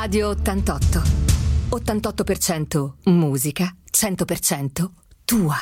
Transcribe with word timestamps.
Radio 0.00 0.28
88. 0.28 1.02
88% 1.70 2.92
musica, 3.06 3.74
100% 3.90 4.90
tua. 5.24 5.56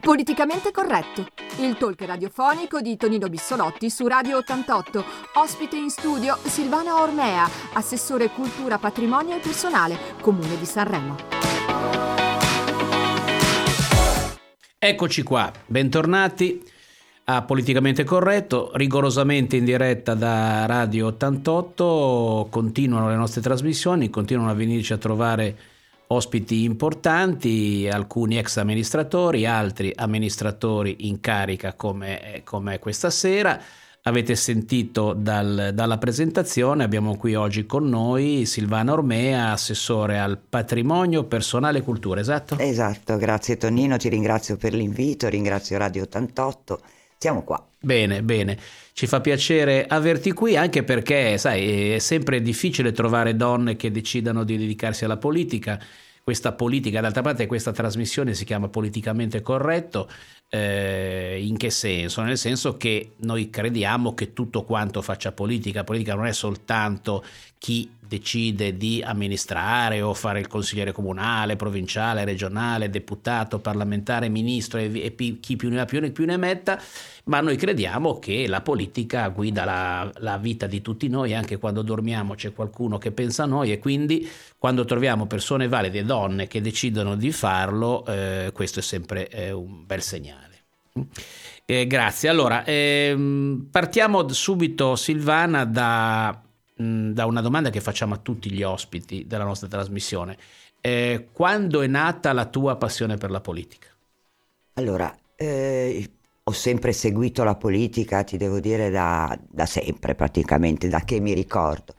Politicamente 0.00 0.72
corretto. 0.72 1.28
Il 1.60 1.76
talk 1.76 2.00
radiofonico 2.00 2.80
di 2.80 2.96
Tonino 2.96 3.28
Bissolotti 3.28 3.88
su 3.88 4.08
Radio 4.08 4.38
88. 4.38 5.04
Ospite 5.34 5.76
in 5.76 5.88
studio 5.88 6.36
Silvana 6.42 7.00
Ormea, 7.00 7.48
assessore 7.74 8.30
cultura, 8.30 8.78
patrimonio 8.78 9.36
e 9.36 9.38
personale, 9.38 9.96
Comune 10.20 10.58
di 10.58 10.64
Sanremo. 10.64 11.16
Eccoci 14.76 15.22
qua, 15.22 15.52
bentornati 15.66 16.76
a 17.30 17.42
Politicamente 17.42 18.04
Corretto, 18.04 18.70
rigorosamente 18.74 19.56
in 19.56 19.66
diretta 19.66 20.14
da 20.14 20.64
Radio 20.64 21.08
88, 21.08 22.46
continuano 22.50 23.10
le 23.10 23.16
nostre 23.16 23.42
trasmissioni, 23.42 24.08
continuano 24.08 24.50
a 24.50 24.54
venirci 24.54 24.94
a 24.94 24.96
trovare 24.96 25.56
ospiti 26.06 26.62
importanti, 26.62 27.86
alcuni 27.92 28.38
ex 28.38 28.56
amministratori, 28.56 29.44
altri 29.44 29.92
amministratori 29.94 31.06
in 31.06 31.20
carica 31.20 31.74
come, 31.74 32.40
come 32.44 32.78
questa 32.78 33.10
sera. 33.10 33.60
Avete 34.04 34.34
sentito 34.34 35.12
dal, 35.12 35.72
dalla 35.74 35.98
presentazione, 35.98 36.82
abbiamo 36.82 37.18
qui 37.18 37.34
oggi 37.34 37.66
con 37.66 37.90
noi 37.90 38.46
Silvana 38.46 38.94
Ormea, 38.94 39.50
assessore 39.50 40.18
al 40.18 40.38
patrimonio 40.38 41.24
personale 41.24 41.80
e 41.80 41.82
cultura, 41.82 42.20
esatto? 42.20 42.56
Esatto, 42.56 43.18
grazie 43.18 43.58
Tonino, 43.58 43.98
ti 43.98 44.08
ringrazio 44.08 44.56
per 44.56 44.72
l'invito, 44.72 45.28
ringrazio 45.28 45.76
Radio 45.76 46.04
88 46.04 46.80
siamo 47.18 47.42
qua. 47.42 47.66
Bene, 47.80 48.22
bene. 48.22 48.58
Ci 48.92 49.06
fa 49.06 49.20
piacere 49.20 49.86
averti 49.86 50.32
qui 50.32 50.56
anche 50.56 50.82
perché, 50.82 51.36
sai, 51.38 51.92
è 51.92 51.98
sempre 51.98 52.40
difficile 52.40 52.92
trovare 52.92 53.36
donne 53.36 53.76
che 53.76 53.90
decidano 53.90 54.44
di 54.44 54.56
dedicarsi 54.56 55.04
alla 55.04 55.16
politica. 55.16 55.80
Questa 56.22 56.52
politica, 56.52 57.00
d'altra 57.00 57.22
parte, 57.22 57.46
questa 57.46 57.72
trasmissione 57.72 58.34
si 58.34 58.44
chiama 58.44 58.68
Politicamente 58.68 59.40
Corretto. 59.40 60.08
Eh, 60.50 61.44
in 61.44 61.58
che 61.58 61.68
senso? 61.68 62.22
Nel 62.22 62.38
senso 62.38 62.78
che 62.78 63.12
noi 63.18 63.50
crediamo 63.50 64.14
che 64.14 64.32
tutto 64.32 64.62
quanto 64.62 65.02
faccia 65.02 65.30
politica, 65.32 65.84
politica 65.84 66.14
non 66.14 66.26
è 66.26 66.32
soltanto 66.32 67.22
chi 67.58 67.90
decide 68.08 68.78
di 68.78 69.02
amministrare 69.04 70.00
o 70.00 70.14
fare 70.14 70.40
il 70.40 70.46
consigliere 70.46 70.92
comunale, 70.92 71.56
provinciale, 71.56 72.24
regionale, 72.24 72.88
deputato, 72.88 73.58
parlamentare, 73.58 74.30
ministro 74.30 74.78
e, 74.78 74.90
e 75.04 75.38
chi 75.38 75.56
più 75.56 75.68
ne 75.68 75.80
ha 75.80 75.84
più 75.84 76.00
ne, 76.00 76.10
più 76.10 76.24
ne 76.24 76.38
metta, 76.38 76.80
ma 77.24 77.40
noi 77.40 77.56
crediamo 77.56 78.18
che 78.18 78.46
la 78.48 78.62
politica 78.62 79.28
guida 79.28 79.64
la, 79.66 80.10
la, 80.16 80.38
vita 80.38 80.66
di 80.66 80.80
tutti 80.80 81.08
noi, 81.08 81.34
anche 81.34 81.58
quando 81.58 81.82
dormiamo 81.82 82.34
c'è 82.34 82.54
qualcuno 82.54 82.96
che 82.96 83.12
pensa 83.12 83.42
a 83.42 83.46
noi 83.46 83.70
e 83.70 83.78
quindi 83.78 84.26
quando 84.56 84.86
troviamo 84.86 85.26
persone 85.26 85.68
valide, 85.68 86.04
donne 86.04 86.48
che 86.48 86.62
decidono 86.62 87.14
di 87.14 87.30
farlo, 87.30 88.06
eh, 88.06 88.50
questo 88.54 88.78
è 88.78 88.82
sempre 88.82 89.28
eh, 89.28 89.52
un 89.52 89.84
bel 89.84 90.00
segnale. 90.00 90.37
Eh, 91.64 91.86
grazie. 91.86 92.28
Allora, 92.28 92.64
ehm, 92.64 93.68
partiamo 93.70 94.26
subito, 94.32 94.96
Silvana, 94.96 95.64
da 95.64 96.42
da 96.78 97.26
una 97.26 97.40
domanda 97.40 97.70
che 97.70 97.80
facciamo 97.80 98.14
a 98.14 98.18
tutti 98.18 98.52
gli 98.52 98.62
ospiti 98.62 99.26
della 99.26 99.44
nostra 99.44 99.66
trasmissione. 99.66 100.36
Eh, 100.80 101.28
quando 101.32 101.82
è 101.82 101.88
nata 101.88 102.32
la 102.32 102.46
tua 102.46 102.76
passione 102.76 103.16
per 103.16 103.30
la 103.30 103.40
politica? 103.40 103.88
Allora, 104.74 105.12
eh, 105.34 106.08
ho 106.44 106.52
sempre 106.52 106.92
seguito 106.92 107.42
la 107.42 107.56
politica, 107.56 108.22
ti 108.22 108.36
devo 108.36 108.60
dire, 108.60 108.90
da, 108.90 109.36
da, 109.50 109.66
sempre 109.66 110.14
praticamente, 110.14 110.88
da 110.88 111.00
che 111.00 111.18
mi 111.18 111.34
ricordo. 111.34 111.94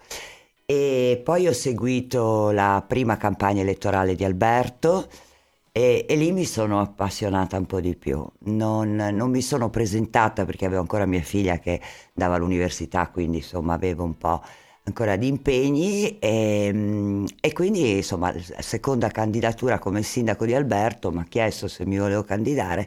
E 0.66 1.20
poi 1.24 1.48
ho 1.48 1.54
seguito 1.54 2.52
la 2.52 2.84
prima 2.88 3.18
campagna 3.18 3.62
elettorale 3.62 4.16
di 4.16 4.24
Alberto 4.24 5.10
e, 5.80 6.06
e 6.10 6.16
lì 6.18 6.34
mi 6.34 6.44
sono 6.44 6.82
appassionata 6.82 7.58
un 7.58 7.66
po' 7.66 7.80
di 7.80 7.96
più. 7.96 8.26
Non, 8.40 8.96
non, 8.96 9.30
mi 9.30 9.42
sono 9.42 9.70
presentata 9.70 10.44
perché 10.44 10.66
avevo 10.66 10.82
ancora 10.82 11.06
mia 11.06 11.22
figlia 11.22 11.58
che 11.60 11.80
andava 12.16 12.36
all'università, 12.36 13.08
quindi 13.08 13.38
insomma 13.38 13.76
avevo 13.76 14.04
un 14.04 14.18
po' 14.18 14.44
ancora 14.84 15.16
di 15.16 15.28
impegni 15.28 16.20
e, 16.20 16.66
ehm, 16.66 17.26
e, 17.40 17.54
quindi 17.54 17.98
insomma 17.98 18.34
seconda 18.60 19.08
candidatura 19.10 19.80
come 19.80 20.04
sindaco 20.04 20.46
di 20.46 20.54
Alberto 20.54 21.12
mi 21.12 21.20
ha 21.20 21.26
chiesto 21.26 21.68
se 21.70 21.86
mi 21.86 21.98
volevo 21.98 22.24
candidare 22.24 22.86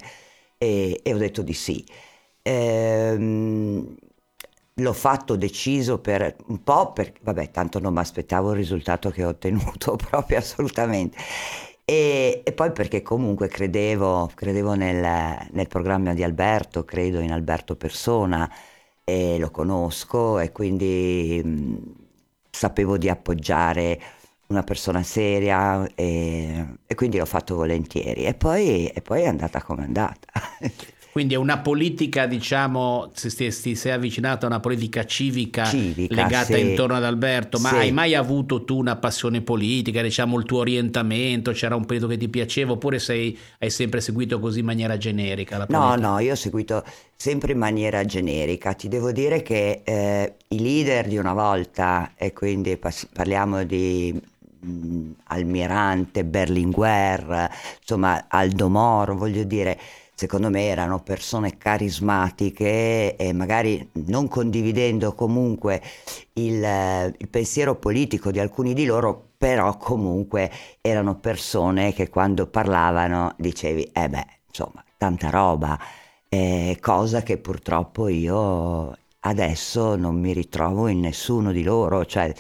e, 0.58 1.00
e 1.02 1.14
ho 1.14 1.18
detto 1.18 1.40
di 1.42 1.54
sì. 1.54 1.84
Ehm, 2.42 3.94
l'ho 4.76 4.92
fatto 4.92 5.36
deciso 5.36 5.98
per 5.98 6.36
un 6.46 6.62
po' 6.62 6.92
perché 6.92 7.20
vabbè 7.22 7.50
tanto 7.50 7.78
non 7.78 7.92
mi 7.94 8.00
aspettavo 8.00 8.50
il 8.50 8.56
risultato 8.56 9.10
che 9.10 9.24
ho 9.24 9.28
ottenuto 9.28 9.96
proprio 10.10 10.38
assolutamente 10.38 11.16
e, 11.84 12.42
e 12.44 12.52
poi 12.52 12.72
perché 12.72 13.02
comunque 13.02 13.48
credevo, 13.48 14.30
credevo 14.34 14.74
nel, 14.74 15.48
nel 15.50 15.66
programma 15.68 16.14
di 16.14 16.22
Alberto 16.22 16.84
credo 16.84 17.20
in 17.20 17.32
Alberto 17.32 17.76
persona 17.76 18.50
e 19.04 19.38
lo 19.38 19.50
conosco 19.50 20.38
e 20.38 20.52
quindi 20.52 21.40
mh, 21.44 21.76
sapevo 22.50 22.96
di 22.98 23.08
appoggiare 23.08 24.00
una 24.48 24.62
persona 24.62 25.02
seria 25.02 25.86
e, 25.94 26.76
e, 26.86 26.94
quindi 26.94 27.18
l'ho 27.18 27.24
fatto 27.26 27.54
volentieri 27.56 28.24
e 28.26 28.34
poi, 28.34 28.86
e 28.88 29.00
poi 29.02 29.22
è 29.22 29.26
andata 29.26 29.62
come 29.62 29.82
è 29.82 29.86
andata. 29.86 30.28
Quindi 31.12 31.34
è 31.34 31.36
una 31.36 31.58
politica, 31.58 32.24
diciamo, 32.24 33.12
ti, 33.14 33.28
ti 33.28 33.74
sei 33.74 33.92
avvicinato 33.92 34.46
a 34.46 34.48
una 34.48 34.60
politica 34.60 35.04
civica, 35.04 35.64
civica 35.66 36.14
legata 36.14 36.54
sì. 36.54 36.60
intorno 36.60 36.94
ad 36.94 37.04
Alberto, 37.04 37.58
ma 37.58 37.68
sì. 37.68 37.74
hai 37.74 37.92
mai 37.92 38.14
avuto 38.14 38.64
tu 38.64 38.78
una 38.78 38.96
passione 38.96 39.42
politica, 39.42 40.00
diciamo 40.00 40.38
il 40.38 40.46
tuo 40.46 40.60
orientamento, 40.60 41.52
c'era 41.52 41.76
un 41.76 41.84
periodo 41.84 42.06
che 42.06 42.16
ti 42.16 42.30
piaceva 42.30 42.72
oppure 42.72 42.98
sei, 42.98 43.38
hai 43.58 43.68
sempre 43.68 44.00
seguito 44.00 44.40
così 44.40 44.60
in 44.60 44.64
maniera 44.64 44.96
generica 44.96 45.58
la 45.58 45.66
politica? 45.66 45.96
No, 45.96 46.12
no, 46.12 46.18
io 46.18 46.32
ho 46.32 46.36
seguito 46.36 46.82
sempre 47.14 47.52
in 47.52 47.58
maniera 47.58 48.02
generica. 48.06 48.72
Ti 48.72 48.88
devo 48.88 49.12
dire 49.12 49.42
che 49.42 49.82
eh, 49.84 50.34
i 50.48 50.60
leader 50.60 51.08
di 51.08 51.18
una 51.18 51.34
volta, 51.34 52.12
e 52.16 52.32
quindi 52.32 52.78
parliamo 53.12 53.64
di 53.64 54.18
mh, 54.60 55.10
Almirante, 55.24 56.24
Berlinguer, 56.24 57.50
insomma 57.80 58.24
Aldo 58.28 58.70
Moro, 58.70 59.14
voglio 59.14 59.44
dire 59.44 59.78
secondo 60.22 60.50
me 60.50 60.66
erano 60.66 61.00
persone 61.00 61.56
carismatiche 61.58 63.16
e 63.16 63.32
magari 63.32 63.88
non 64.06 64.28
condividendo 64.28 65.14
comunque 65.14 65.82
il, 66.34 67.14
il, 67.18 67.28
pensiero 67.28 67.74
politico 67.74 68.30
di 68.30 68.38
alcuni 68.38 68.72
di 68.72 68.84
loro, 68.84 69.30
però 69.36 69.76
comunque 69.76 70.48
erano 70.80 71.16
persone 71.16 71.92
che 71.92 72.08
quando 72.08 72.46
parlavano 72.46 73.34
dicevi, 73.36 73.90
eh 73.92 74.08
beh, 74.08 74.26
insomma, 74.46 74.84
tanta 74.96 75.28
roba, 75.28 75.76
eh, 76.28 76.78
cosa 76.80 77.22
che 77.22 77.38
purtroppo 77.38 78.06
io 78.06 78.96
adesso 79.22 79.96
non 79.96 80.20
mi 80.20 80.32
ritrovo 80.32 80.86
in 80.86 81.00
nessuno 81.00 81.50
di 81.50 81.64
loro, 81.64 82.06
cioè 82.06 82.32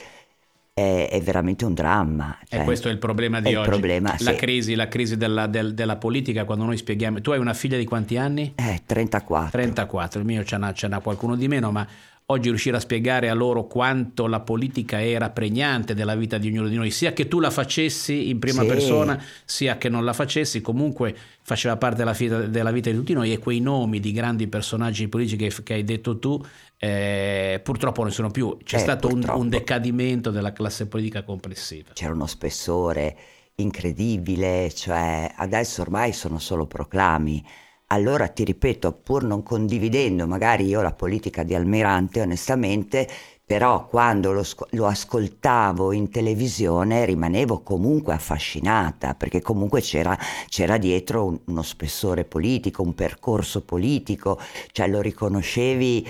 è, 0.74 1.08
è 1.10 1.20
veramente 1.20 1.64
un 1.64 1.74
dramma. 1.74 2.38
Cioè, 2.48 2.60
e 2.60 2.64
questo 2.64 2.88
è 2.88 2.90
il 2.90 2.98
problema 2.98 3.40
di 3.40 3.54
oggi. 3.54 3.68
Problema, 3.68 4.14
la, 4.18 4.30
sì. 4.30 4.36
crisi, 4.36 4.74
la 4.74 4.88
crisi 4.88 5.16
della, 5.16 5.46
del, 5.46 5.74
della, 5.74 5.96
politica, 5.96 6.44
quando 6.44 6.64
noi 6.64 6.76
spieghiamo... 6.76 7.20
Tu 7.20 7.30
hai 7.30 7.38
una 7.38 7.54
figlia 7.54 7.76
di 7.76 7.84
quanti 7.84 8.16
anni? 8.16 8.52
Eh, 8.54 8.82
34. 8.86 9.50
34, 9.50 10.20
il 10.20 10.26
mio 10.26 10.44
ce 10.44 10.56
n'ha, 10.56 10.72
ce 10.72 10.88
n'ha 10.88 11.00
qualcuno 11.00 11.36
di 11.36 11.48
meno, 11.48 11.70
ma 11.70 11.86
oggi 12.32 12.48
riuscire 12.48 12.76
a 12.76 12.80
spiegare 12.80 13.28
a 13.28 13.34
loro 13.34 13.66
quanto 13.66 14.26
la 14.26 14.40
politica 14.40 15.02
era 15.02 15.30
pregnante 15.30 15.94
della 15.94 16.14
vita 16.16 16.38
di 16.38 16.48
ognuno 16.48 16.68
di 16.68 16.76
noi, 16.76 16.90
sia 16.90 17.12
che 17.12 17.28
tu 17.28 17.40
la 17.40 17.50
facessi 17.50 18.28
in 18.28 18.38
prima 18.38 18.62
sì. 18.62 18.68
persona, 18.68 19.22
sia 19.44 19.78
che 19.78 19.88
non 19.88 20.04
la 20.04 20.12
facessi, 20.12 20.60
comunque 20.60 21.14
faceva 21.42 21.76
parte 21.76 21.98
della 21.98 22.12
vita, 22.12 22.40
della 22.42 22.70
vita, 22.70 22.90
di 22.90 22.96
tutti 22.96 23.12
noi 23.12 23.32
e 23.32 23.38
quei 23.38 23.60
nomi 23.60 24.00
di 24.00 24.12
grandi 24.12 24.48
personaggi 24.48 25.08
politici 25.08 25.36
che, 25.36 25.62
che 25.62 25.74
hai 25.74 25.84
detto 25.84 26.18
tu 26.18 26.40
eh, 26.78 27.60
purtroppo 27.62 28.02
non 28.02 28.10
sono 28.10 28.30
più, 28.30 28.56
c'è 28.64 28.76
eh, 28.76 28.80
stato 28.80 29.06
un, 29.06 29.24
un 29.28 29.48
decadimento 29.48 30.30
della 30.32 30.52
classe 30.52 30.88
politica 30.88 31.22
complessiva. 31.22 31.90
C'era 31.92 32.12
uno 32.12 32.26
spessore 32.26 33.16
incredibile, 33.56 34.72
cioè 34.74 35.32
adesso 35.36 35.82
ormai 35.82 36.12
sono 36.12 36.40
solo 36.40 36.66
proclami 36.66 37.44
allora 37.92 38.28
ti 38.28 38.42
ripeto, 38.44 38.92
pur 38.92 39.22
non 39.22 39.42
condividendo 39.42 40.26
magari 40.26 40.66
io 40.66 40.80
la 40.80 40.92
politica 40.92 41.42
di 41.42 41.54
Almirante, 41.54 42.22
onestamente, 42.22 43.06
però 43.44 43.86
quando 43.86 44.32
lo, 44.32 44.44
lo, 44.70 44.86
ascoltavo 44.86 45.92
in 45.92 46.08
televisione 46.08 47.04
rimanevo 47.04 47.60
comunque 47.60 48.14
affascinata, 48.14 49.14
perché 49.14 49.42
comunque 49.42 49.82
c'era, 49.82 50.16
c'era 50.48 50.78
dietro 50.78 51.26
un, 51.26 51.38
uno 51.46 51.62
spessore 51.62 52.24
politico, 52.24 52.82
un 52.82 52.94
percorso 52.94 53.60
politico, 53.60 54.40
cioè 54.72 54.88
lo 54.88 55.02
riconoscevi 55.02 56.08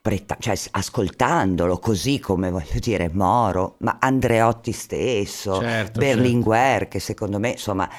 preta- 0.00 0.36
cioè, 0.38 0.56
ascoltandolo 0.70 1.78
così 1.78 2.20
come 2.20 2.50
voglio 2.50 2.78
dire 2.78 3.10
Moro, 3.12 3.74
ma 3.78 3.96
Andreotti 3.98 4.70
stesso, 4.70 5.58
certo, 5.58 5.98
Berlinguer, 5.98 6.78
certo. 6.78 6.88
che 6.88 7.00
secondo 7.00 7.40
me 7.40 7.50
insomma 7.50 7.90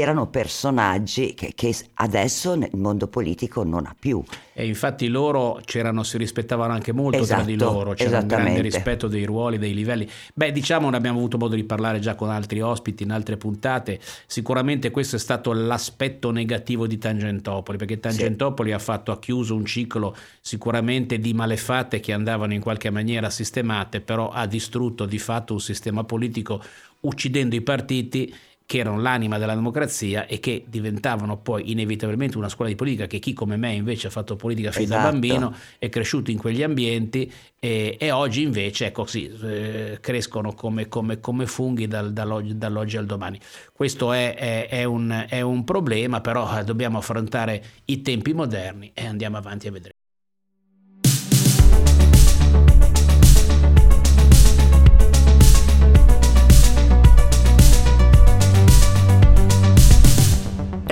erano 0.00 0.26
personaggi 0.28 1.34
che, 1.34 1.52
che, 1.54 1.74
adesso 1.94 2.54
nel 2.54 2.70
mondo 2.74 3.08
politico 3.08 3.62
non 3.62 3.86
ha 3.86 3.94
più. 3.98 4.22
E 4.52 4.66
infatti 4.66 5.08
loro 5.08 5.60
c'erano, 5.64 6.02
si 6.02 6.16
rispettavano 6.18 6.72
anche 6.72 6.92
molto 6.92 7.18
esatto, 7.18 7.42
tra 7.42 7.44
di 7.44 7.54
esatto, 7.54 7.72
loro, 7.72 7.92
c'era 7.94 8.18
un 8.20 8.26
grande 8.26 8.60
rispetto 8.62 9.06
dei 9.06 9.24
ruoli, 9.24 9.58
dei 9.58 9.74
livelli. 9.74 10.08
Beh, 10.34 10.52
diciamo, 10.52 10.88
ne 10.88 10.96
abbiamo 10.96 11.18
avuto 11.18 11.36
modo 11.36 11.54
di 11.54 11.64
parlare 11.64 11.98
già 11.98 12.14
con 12.14 12.30
altri 12.30 12.60
ospiti 12.60 13.02
in 13.02 13.10
altre 13.10 13.36
puntate, 13.36 14.00
sicuramente 14.26 14.90
questo 14.90 15.16
è 15.16 15.18
stato 15.18 15.52
l'aspetto 15.52 16.30
negativo 16.30 16.86
di 16.86 16.98
Tangentopoli, 16.98 17.76
perché 17.76 18.00
Tangentopoli 18.00 18.70
sì. 18.70 18.74
ha 18.74 18.78
fatto, 18.78 19.12
ha 19.12 19.18
chiuso 19.18 19.54
un 19.54 19.66
ciclo 19.66 20.16
sicuramente 20.40 21.18
di 21.18 21.34
malefatte 21.34 22.00
che 22.00 22.12
andavano 22.12 22.54
in 22.54 22.60
qualche 22.60 22.90
maniera 22.90 23.30
sistemate, 23.30 24.00
però 24.00 24.30
ha 24.30 24.46
distrutto 24.46 25.04
di 25.04 25.18
fatto 25.18 25.52
un 25.52 25.60
sistema 25.60 26.04
politico 26.04 26.62
uccidendo 27.00 27.54
i 27.54 27.60
partiti 27.60 28.34
che 28.66 28.78
erano 28.78 29.00
l'anima 29.00 29.38
della 29.38 29.54
democrazia 29.54 30.26
e 30.26 30.40
che 30.40 30.64
diventavano 30.66 31.38
poi 31.38 31.70
inevitabilmente 31.70 32.36
una 32.36 32.48
scuola 32.48 32.68
di 32.68 32.76
politica 32.76 33.06
che 33.06 33.20
chi 33.20 33.32
come 33.32 33.56
me 33.56 33.72
invece 33.72 34.08
ha 34.08 34.10
fatto 34.10 34.34
politica 34.34 34.72
fin 34.72 34.82
esatto. 34.82 35.02
da 35.02 35.10
bambino 35.10 35.54
è 35.78 35.88
cresciuto 35.88 36.32
in 36.32 36.38
quegli 36.38 36.64
ambienti 36.64 37.32
e, 37.58 37.96
e 37.98 38.10
oggi 38.10 38.42
invece 38.42 38.86
ecco 38.86 39.06
sì, 39.06 39.26
eh, 39.42 39.98
crescono 40.00 40.52
come, 40.52 40.88
come, 40.88 41.20
come 41.20 41.46
funghi 41.46 41.86
dal, 41.86 42.12
dall'oggi, 42.12 42.56
dall'oggi, 42.58 42.96
al 42.96 43.06
domani. 43.06 43.40
Questo 43.72 44.12
è, 44.12 44.34
è, 44.34 44.68
è, 44.68 44.84
un, 44.84 45.24
è 45.28 45.40
un 45.40 45.64
problema, 45.64 46.20
però 46.20 46.58
eh, 46.58 46.64
dobbiamo 46.64 46.98
affrontare 46.98 47.64
i 47.86 48.02
tempi 48.02 48.34
moderni 48.34 48.90
e 48.94 49.06
andiamo 49.06 49.36
avanti 49.36 49.68
a 49.68 49.70
vedere. 49.72 49.94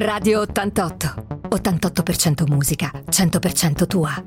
Radio 0.05 0.41
88. 0.43 1.15
88% 1.49 2.47
musica, 2.47 2.91
100% 3.09 3.87
tua. 3.87 4.23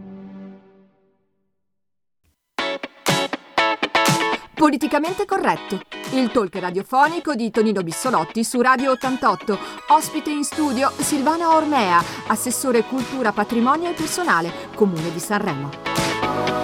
Politicamente 4.56 5.26
corretto. 5.26 5.80
Il 6.14 6.32
talk 6.32 6.56
radiofonico 6.56 7.36
di 7.36 7.52
Tonino 7.52 7.84
Bissolotti 7.84 8.44
su 8.44 8.60
Radio 8.60 8.90
88. 8.94 9.60
Ospite 9.90 10.32
in 10.32 10.44
studio 10.44 10.92
Silvana 10.98 11.56
Ormea, 11.56 12.02
assessore 12.26 12.82
cultura, 12.82 13.32
patrimonio 13.32 13.92
e 13.92 13.94
personale, 13.94 14.52
Comune 14.74 15.14
di 15.14 15.20
Sanremo. 15.20 16.57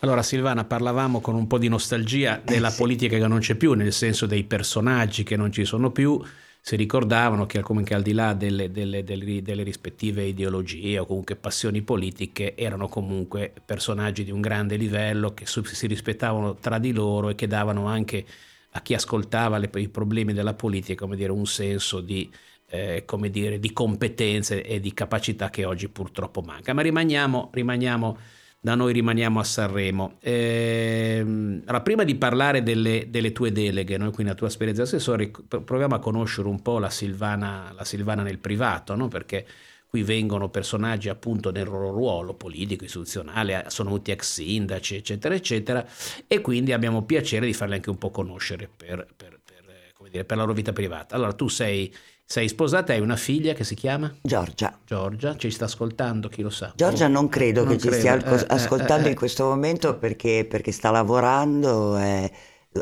Allora 0.00 0.22
Silvana, 0.22 0.64
parlavamo 0.64 1.20
con 1.20 1.34
un 1.34 1.48
po' 1.48 1.58
di 1.58 1.66
nostalgia 1.66 2.40
della 2.44 2.68
eh, 2.68 2.70
sì. 2.70 2.76
politica 2.76 3.18
che 3.18 3.26
non 3.26 3.40
c'è 3.40 3.56
più, 3.56 3.72
nel 3.72 3.92
senso 3.92 4.26
dei 4.26 4.44
personaggi 4.44 5.24
che 5.24 5.34
non 5.36 5.50
ci 5.50 5.64
sono 5.64 5.90
più, 5.90 6.22
si 6.60 6.76
ricordavano 6.76 7.46
che 7.46 7.60
comunque 7.62 7.96
al 7.96 8.02
di 8.02 8.12
là 8.12 8.32
delle, 8.32 8.70
delle, 8.70 9.02
delle, 9.02 9.42
delle, 9.42 9.64
rispettive 9.64 10.22
ideologie 10.22 11.00
o 11.00 11.06
comunque 11.06 11.34
passioni 11.34 11.82
politiche 11.82 12.54
erano 12.54 12.86
comunque 12.86 13.52
personaggi 13.64 14.22
di 14.22 14.30
un 14.30 14.40
grande 14.40 14.76
livello 14.76 15.34
che 15.34 15.46
si 15.46 15.86
rispettavano 15.88 16.54
tra 16.56 16.78
di 16.78 16.92
loro 16.92 17.30
e 17.30 17.34
che 17.34 17.48
davano 17.48 17.86
anche 17.86 18.24
a 18.72 18.80
chi 18.82 18.94
ascoltava 18.94 19.58
le, 19.58 19.68
i 19.74 19.88
problemi 19.88 20.32
della 20.32 20.54
politica 20.54 21.04
come 21.04 21.16
dire, 21.16 21.32
un 21.32 21.46
senso 21.46 22.00
di, 22.00 22.30
eh, 22.68 23.02
come 23.04 23.30
dire, 23.30 23.58
di 23.58 23.72
competenze 23.72 24.62
e 24.62 24.78
di 24.78 24.94
capacità 24.94 25.50
che 25.50 25.64
oggi 25.64 25.88
purtroppo 25.88 26.40
manca. 26.40 26.72
Ma 26.72 26.82
rimaniamo, 26.82 27.50
rimaniamo 27.52 28.18
da 28.60 28.74
noi 28.74 28.92
rimaniamo 28.92 29.38
a 29.38 29.44
Sanremo. 29.44 30.16
Eh, 30.20 31.20
allora, 31.20 31.80
prima 31.80 32.04
di 32.04 32.16
parlare 32.16 32.62
delle, 32.62 33.06
delle, 33.08 33.32
tue 33.32 33.52
deleghe, 33.52 33.96
noi 33.96 34.12
qui 34.12 34.24
nella 34.24 34.34
tua 34.34 34.48
esperienza 34.48 34.82
di 34.82 34.88
assessore, 34.88 35.30
proviamo 35.30 35.94
a 35.94 35.98
conoscere 36.00 36.48
un 36.48 36.60
po' 36.60 36.78
la 36.78 36.90
Silvana, 36.90 37.72
la 37.74 37.84
Silvana 37.84 38.22
nel 38.22 38.38
privato, 38.38 38.96
no? 38.96 39.08
perché 39.08 39.46
qui 39.86 40.02
vengono 40.02 40.50
personaggi 40.50 41.08
appunto 41.08 41.50
nel 41.50 41.66
loro 41.66 41.90
ruolo 41.90 42.34
politico, 42.34 42.84
istituzionale, 42.84 43.66
sono 43.68 43.90
tutti 43.90 44.10
ex 44.10 44.32
sindaci, 44.34 44.96
eccetera, 44.96 45.34
eccetera, 45.34 45.86
e 46.26 46.40
quindi 46.40 46.72
abbiamo 46.72 47.04
piacere 47.04 47.46
di 47.46 47.54
farli 47.54 47.74
anche 47.74 47.90
un 47.90 47.96
po' 47.96 48.10
conoscere 48.10 48.68
per, 48.68 49.06
per, 49.16 49.40
per, 49.42 50.10
dire, 50.10 50.24
per 50.24 50.36
la 50.36 50.42
loro 50.42 50.54
vita 50.54 50.72
privata. 50.72 51.14
Allora, 51.14 51.32
tu 51.32 51.48
sei 51.48 51.94
sei 52.30 52.46
sposata 52.46 52.92
e 52.92 52.96
hai 52.96 53.00
una 53.00 53.16
figlia 53.16 53.54
che 53.54 53.64
si 53.64 53.74
chiama? 53.74 54.14
Giorgia. 54.20 54.78
Giorgia, 54.84 55.34
ci 55.38 55.50
sta 55.50 55.64
ascoltando, 55.64 56.28
chi 56.28 56.42
lo 56.42 56.50
sa. 56.50 56.74
Giorgia 56.76 57.06
oh, 57.06 57.08
non 57.08 57.30
credo 57.30 57.64
non 57.64 57.72
che 57.72 57.78
credo. 57.78 57.94
ci 57.94 58.00
stia 58.00 58.22
eh, 58.22 58.44
ascoltando 58.48 59.04
eh, 59.04 59.08
eh, 59.08 59.12
in 59.12 59.16
questo 59.16 59.44
momento 59.46 59.96
perché, 59.96 60.44
perché 60.46 60.70
sta 60.70 60.90
lavorando, 60.90 61.96
eh, 61.96 62.30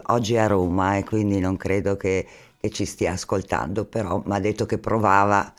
oggi 0.07 0.35
è 0.35 0.39
a 0.39 0.49
Roma 0.49 0.97
e 0.97 1.05
quindi 1.05 1.39
non 1.39 1.57
credo 1.57 1.97
che, 1.97 2.27
che 2.59 2.71
ci 2.71 2.85
stia 2.85 3.13
ascoltando, 3.13 3.85
però 3.85 4.21
mi 4.27 4.35
ha 4.35 4.41
detto 4.41 4.67
che 4.67 4.79
provava, 4.79 5.55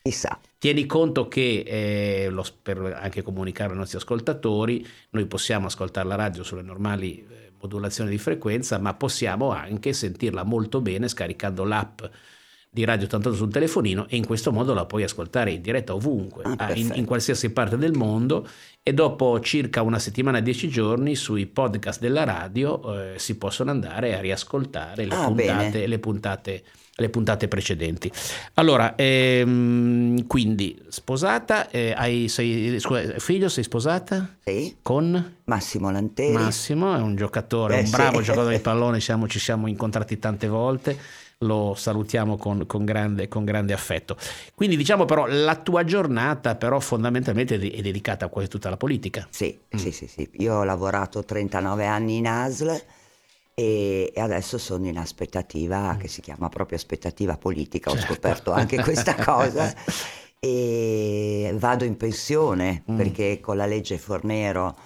chissà. 0.00 0.40
Tieni 0.56 0.86
conto 0.86 1.28
che, 1.28 1.62
eh, 1.66 2.28
lo, 2.30 2.42
per 2.62 2.78
anche 2.98 3.20
comunicare 3.20 3.72
ai 3.72 3.76
nostri 3.76 3.98
ascoltatori, 3.98 4.84
noi 5.10 5.26
possiamo 5.26 5.66
ascoltare 5.66 6.08
la 6.08 6.14
radio 6.14 6.42
sulle 6.42 6.62
normali 6.62 7.18
eh, 7.18 7.52
modulazioni 7.60 8.08
di 8.08 8.18
frequenza, 8.18 8.78
ma 8.78 8.94
possiamo 8.94 9.50
anche 9.50 9.92
sentirla 9.92 10.42
molto 10.42 10.80
bene 10.80 11.06
scaricando 11.06 11.64
l'app 11.64 12.00
di 12.76 12.84
Radio 12.84 13.06
88 13.06 13.36
sul 13.38 13.50
telefonino 13.50 14.06
e 14.06 14.16
in 14.16 14.26
questo 14.26 14.52
modo 14.52 14.74
la 14.74 14.84
puoi 14.84 15.02
ascoltare 15.02 15.50
in 15.50 15.62
diretta 15.62 15.94
ovunque, 15.94 16.42
ah, 16.58 16.74
in, 16.74 16.92
in, 16.96 17.06
qualsiasi 17.06 17.48
parte 17.48 17.78
del 17.78 17.92
mondo 17.94 18.46
e 18.82 18.92
dopo 18.92 19.40
circa 19.40 19.80
una 19.80 19.98
settimana, 19.98 20.40
dieci 20.40 20.68
giorni 20.68 21.14
sui 21.14 21.46
podcast 21.46 22.00
della 22.00 22.24
radio 22.24 23.14
eh, 23.14 23.18
si 23.18 23.38
possono 23.38 23.70
andare 23.70 24.14
a 24.14 24.20
riascoltare 24.20 25.06
le, 25.06 25.14
ah, 25.14 25.24
puntate, 25.24 25.86
le, 25.86 25.98
puntate, 25.98 26.62
le 26.96 27.08
puntate, 27.08 27.48
precedenti. 27.48 28.12
Allora, 28.54 28.94
ehm, 28.94 30.26
quindi 30.26 30.78
sposata, 30.88 31.70
eh, 31.70 31.94
hai, 31.96 32.28
sei, 32.28 32.78
scusa, 32.78 33.18
figlio, 33.18 33.48
sei 33.48 33.64
sposata? 33.64 34.36
Sì. 34.44 34.76
Con? 34.82 35.36
Massimo 35.44 35.90
Lanteri. 35.90 36.34
Massimo 36.34 36.94
è 36.94 37.00
un 37.00 37.16
giocatore, 37.16 37.78
eh, 37.78 37.84
un 37.84 37.90
bravo 37.90 38.18
sì. 38.18 38.24
giocatore 38.24 38.56
di 38.56 38.60
pallone, 38.62 39.00
siamo, 39.00 39.26
ci 39.26 39.38
siamo 39.38 39.66
incontrati 39.66 40.18
tante 40.18 40.46
volte 40.46 41.24
lo 41.38 41.74
salutiamo 41.76 42.36
con, 42.36 42.66
con, 42.66 42.84
grande, 42.84 43.28
con, 43.28 43.44
grande, 43.44 43.72
affetto. 43.72 44.16
Quindi 44.54 44.76
diciamo 44.76 45.04
però 45.04 45.26
la 45.26 45.56
tua 45.56 45.84
giornata 45.84 46.54
però 46.54 46.80
fondamentalmente 46.80 47.56
è 47.56 47.80
dedicata 47.80 48.26
a 48.26 48.28
quasi 48.28 48.48
tutta 48.48 48.70
la 48.70 48.76
politica. 48.76 49.26
Sì, 49.30 49.58
mm. 49.74 49.78
sì, 49.78 49.90
sì, 49.90 50.06
sì. 50.06 50.28
Io 50.38 50.54
ho 50.54 50.64
lavorato 50.64 51.24
39 51.24 51.86
anni 51.86 52.16
in 52.16 52.26
ASL 52.26 52.82
e, 53.54 54.12
adesso 54.16 54.56
sono 54.56 54.86
in 54.86 54.98
aspettativa, 54.98 55.94
mm. 55.94 55.98
che 55.98 56.08
si 56.08 56.20
chiama 56.22 56.48
proprio 56.48 56.78
aspettativa 56.78 57.36
politica, 57.36 57.90
certo. 57.90 58.04
ho 58.04 58.14
scoperto 58.14 58.52
anche 58.52 58.80
questa 58.80 59.14
cosa. 59.22 59.74
e 60.38 61.54
vado 61.54 61.84
in 61.84 61.96
pensione 61.96 62.82
mm. 62.90 62.96
perché 62.96 63.40
con 63.40 63.56
la 63.56 63.66
legge 63.66 63.98
Fornero 63.98 64.76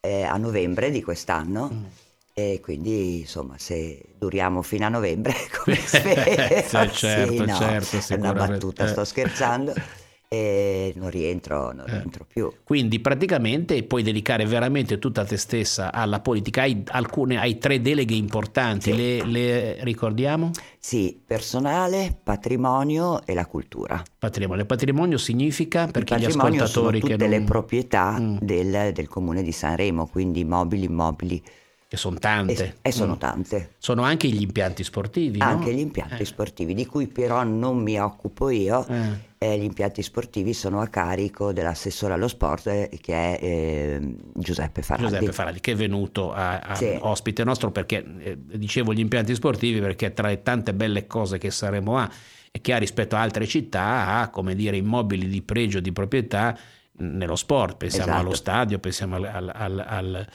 eh, 0.00 0.22
a 0.22 0.36
novembre 0.36 0.90
di 0.90 1.02
quest'anno 1.02 1.70
mm 1.72 1.84
e 2.32 2.60
quindi 2.62 3.20
insomma 3.20 3.56
se 3.58 4.14
duriamo 4.16 4.62
fino 4.62 4.86
a 4.86 4.88
novembre 4.88 5.34
come 5.62 5.76
spero 5.84 6.22
sì, 6.62 6.68
certo, 6.68 7.32
sì, 7.32 7.38
no, 7.38 7.56
certo, 7.56 8.14
è 8.14 8.16
una 8.16 8.32
battuta 8.32 8.86
sto 8.86 9.04
scherzando 9.04 9.72
e 10.32 10.92
non 10.94 11.10
rientro, 11.10 11.72
non 11.72 11.88
eh. 11.88 11.90
rientro 11.90 12.24
più. 12.24 12.52
Quindi 12.62 13.00
praticamente 13.00 13.82
puoi 13.82 14.04
dedicare 14.04 14.46
veramente 14.46 15.00
tutta 15.00 15.24
te 15.24 15.36
stessa 15.36 15.92
alla 15.92 16.20
politica. 16.20 16.62
Hai, 16.62 16.84
alcune, 16.86 17.36
hai 17.36 17.58
tre 17.58 17.80
deleghe 17.80 18.14
importanti, 18.14 18.92
sì. 18.92 18.96
le, 18.96 19.24
le, 19.24 19.84
ricordiamo? 19.84 20.52
Sì, 20.78 21.20
personale, 21.26 22.16
patrimonio 22.22 23.26
e 23.26 23.34
la 23.34 23.44
cultura. 23.44 24.00
Patrimonio, 24.20 24.66
patrimonio 24.66 25.18
significa 25.18 25.88
perché 25.88 26.16
gli 26.16 26.26
ascoltatori 26.26 26.68
sono 26.68 26.90
tutte 27.00 27.16
che 27.16 27.16
non... 27.16 27.30
le 27.30 27.44
proprietà 27.44 28.16
mm. 28.20 28.36
del, 28.40 28.92
del 28.92 29.08
comune 29.08 29.42
di 29.42 29.50
Sanremo, 29.50 30.06
quindi 30.06 30.44
mobili, 30.44 30.84
immobili 30.84 31.42
che 31.90 31.96
sono 31.96 32.20
tante. 32.20 32.76
E, 32.82 32.92
sono 32.92 33.14
mm. 33.14 33.18
tante. 33.18 33.74
Sono 33.78 34.02
anche 34.02 34.28
gli 34.28 34.42
impianti 34.42 34.84
sportivi. 34.84 35.40
Anche 35.40 35.72
no? 35.72 35.76
gli 35.76 35.80
impianti 35.80 36.22
eh. 36.22 36.24
sportivi, 36.24 36.72
di 36.72 36.86
cui 36.86 37.08
però 37.08 37.42
non 37.42 37.82
mi 37.82 38.00
occupo 38.00 38.48
io. 38.48 38.86
Eh. 38.86 39.28
Eh, 39.38 39.58
gli 39.58 39.64
impianti 39.64 40.00
sportivi 40.00 40.52
sono 40.52 40.80
a 40.80 40.86
carico 40.86 41.52
dell'assessore 41.52 42.12
allo 42.12 42.28
sport 42.28 42.68
eh, 42.68 42.96
che 43.00 43.12
è 43.12 43.44
eh, 43.44 44.14
Giuseppe 44.34 44.82
Faraldi. 44.82 45.14
Giuseppe 45.14 45.32
Faraldi, 45.32 45.58
che 45.58 45.72
è 45.72 45.74
venuto 45.74 46.32
a, 46.32 46.60
a 46.60 46.74
sì. 46.76 46.96
ospite 47.00 47.42
nostro 47.42 47.72
perché, 47.72 48.04
eh, 48.18 48.38
dicevo 48.38 48.92
gli 48.92 49.00
impianti 49.00 49.34
sportivi, 49.34 49.80
perché 49.80 50.12
tra 50.12 50.28
le 50.28 50.42
tante 50.42 50.72
belle 50.72 51.08
cose 51.08 51.38
che 51.38 51.50
saremo 51.50 51.98
a 51.98 52.08
e 52.52 52.60
che 52.60 52.72
ha 52.72 52.78
rispetto 52.78 53.16
a 53.16 53.20
altre 53.20 53.48
città 53.48 54.20
ha, 54.20 54.30
come 54.30 54.54
dire, 54.54 54.76
immobili 54.76 55.26
di 55.26 55.42
pregio, 55.42 55.80
di 55.80 55.90
proprietà 55.90 56.56
nello 56.98 57.34
sport. 57.34 57.78
Pensiamo 57.78 58.10
esatto. 58.10 58.20
allo 58.20 58.34
stadio, 58.36 58.78
pensiamo 58.78 59.16
al, 59.16 59.24
al, 59.24 59.52
al, 59.52 59.84
al 59.84 60.26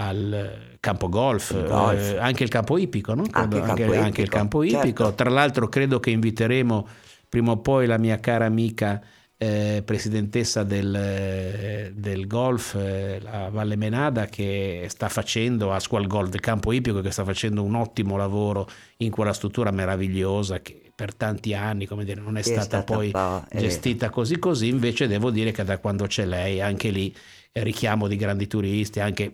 al 0.00 0.76
campo 0.80 1.08
golf, 1.08 1.66
golf. 1.66 2.12
Eh, 2.12 2.18
anche 2.18 2.44
il 2.44 2.48
campo 2.48 2.78
ippico, 2.78 3.14
no? 3.14 3.24
anche, 3.32 3.56
il 3.56 3.62
campo 3.62 3.70
anche, 3.70 3.82
ippico, 3.82 4.02
anche 4.02 4.22
il 4.22 4.28
campo 4.28 4.62
ippico. 4.62 5.04
Certo. 5.04 5.14
Tra 5.14 5.30
l'altro 5.30 5.68
credo 5.68 5.98
che 5.98 6.10
inviteremo 6.10 6.88
prima 7.28 7.52
o 7.52 7.58
poi 7.58 7.86
la 7.86 7.98
mia 7.98 8.18
cara 8.20 8.44
amica 8.44 9.02
eh, 9.36 9.82
presidentessa 9.84 10.62
del, 10.62 11.92
del 11.94 12.26
golf, 12.26 12.74
eh, 12.76 13.20
la 13.20 13.48
Valle 13.50 13.76
Menada, 13.76 14.26
che 14.26 14.86
sta 14.88 15.08
facendo, 15.08 15.72
a 15.72 15.80
Squal 15.80 16.06
Golf 16.06 16.30
del 16.30 16.40
campo 16.40 16.72
ippico, 16.72 17.00
che 17.00 17.10
sta 17.10 17.24
facendo 17.24 17.62
un 17.64 17.74
ottimo 17.74 18.16
lavoro 18.16 18.68
in 18.98 19.10
quella 19.10 19.32
struttura 19.32 19.72
meravigliosa 19.72 20.60
che 20.60 20.80
per 20.94 21.14
tanti 21.14 21.54
anni 21.54 21.86
come 21.86 22.04
dire, 22.04 22.20
non 22.20 22.36
è 22.36 22.42
stata, 22.42 22.60
è 22.60 22.64
stata 22.64 22.82
poi 22.82 23.12
gestita 23.52 24.10
così 24.10 24.38
così, 24.38 24.68
invece 24.68 25.06
devo 25.06 25.30
dire 25.30 25.52
che 25.52 25.62
da 25.62 25.78
quando 25.78 26.06
c'è 26.06 26.24
lei, 26.24 26.60
anche 26.60 26.90
lì 26.90 27.14
richiamo 27.52 28.08
di 28.08 28.16
grandi 28.16 28.48
turisti, 28.48 28.98
anche 28.98 29.32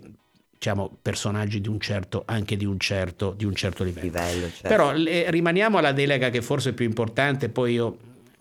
diciamo, 0.65 0.97
personaggi 1.03 1.61
di 1.61 1.69
un 1.69 1.79
certo, 1.79 2.23
anche 2.25 2.57
di 2.57 2.65
un 2.65 2.79
certo, 2.79 3.35
di 3.37 3.45
un 3.45 3.55
certo 3.55 3.85
livello. 3.85 4.07
livello 4.07 4.47
certo. 4.49 4.69
Però 4.69 4.93
le, 4.93 5.31
rimaniamo 5.31 5.77
alla 5.77 5.93
delega 5.93 6.31
che 6.31 6.41
forse 6.41 6.71
è 6.71 6.73
più 6.73 6.87
importante, 6.87 7.51
poi 7.51 7.75
io 7.75 7.97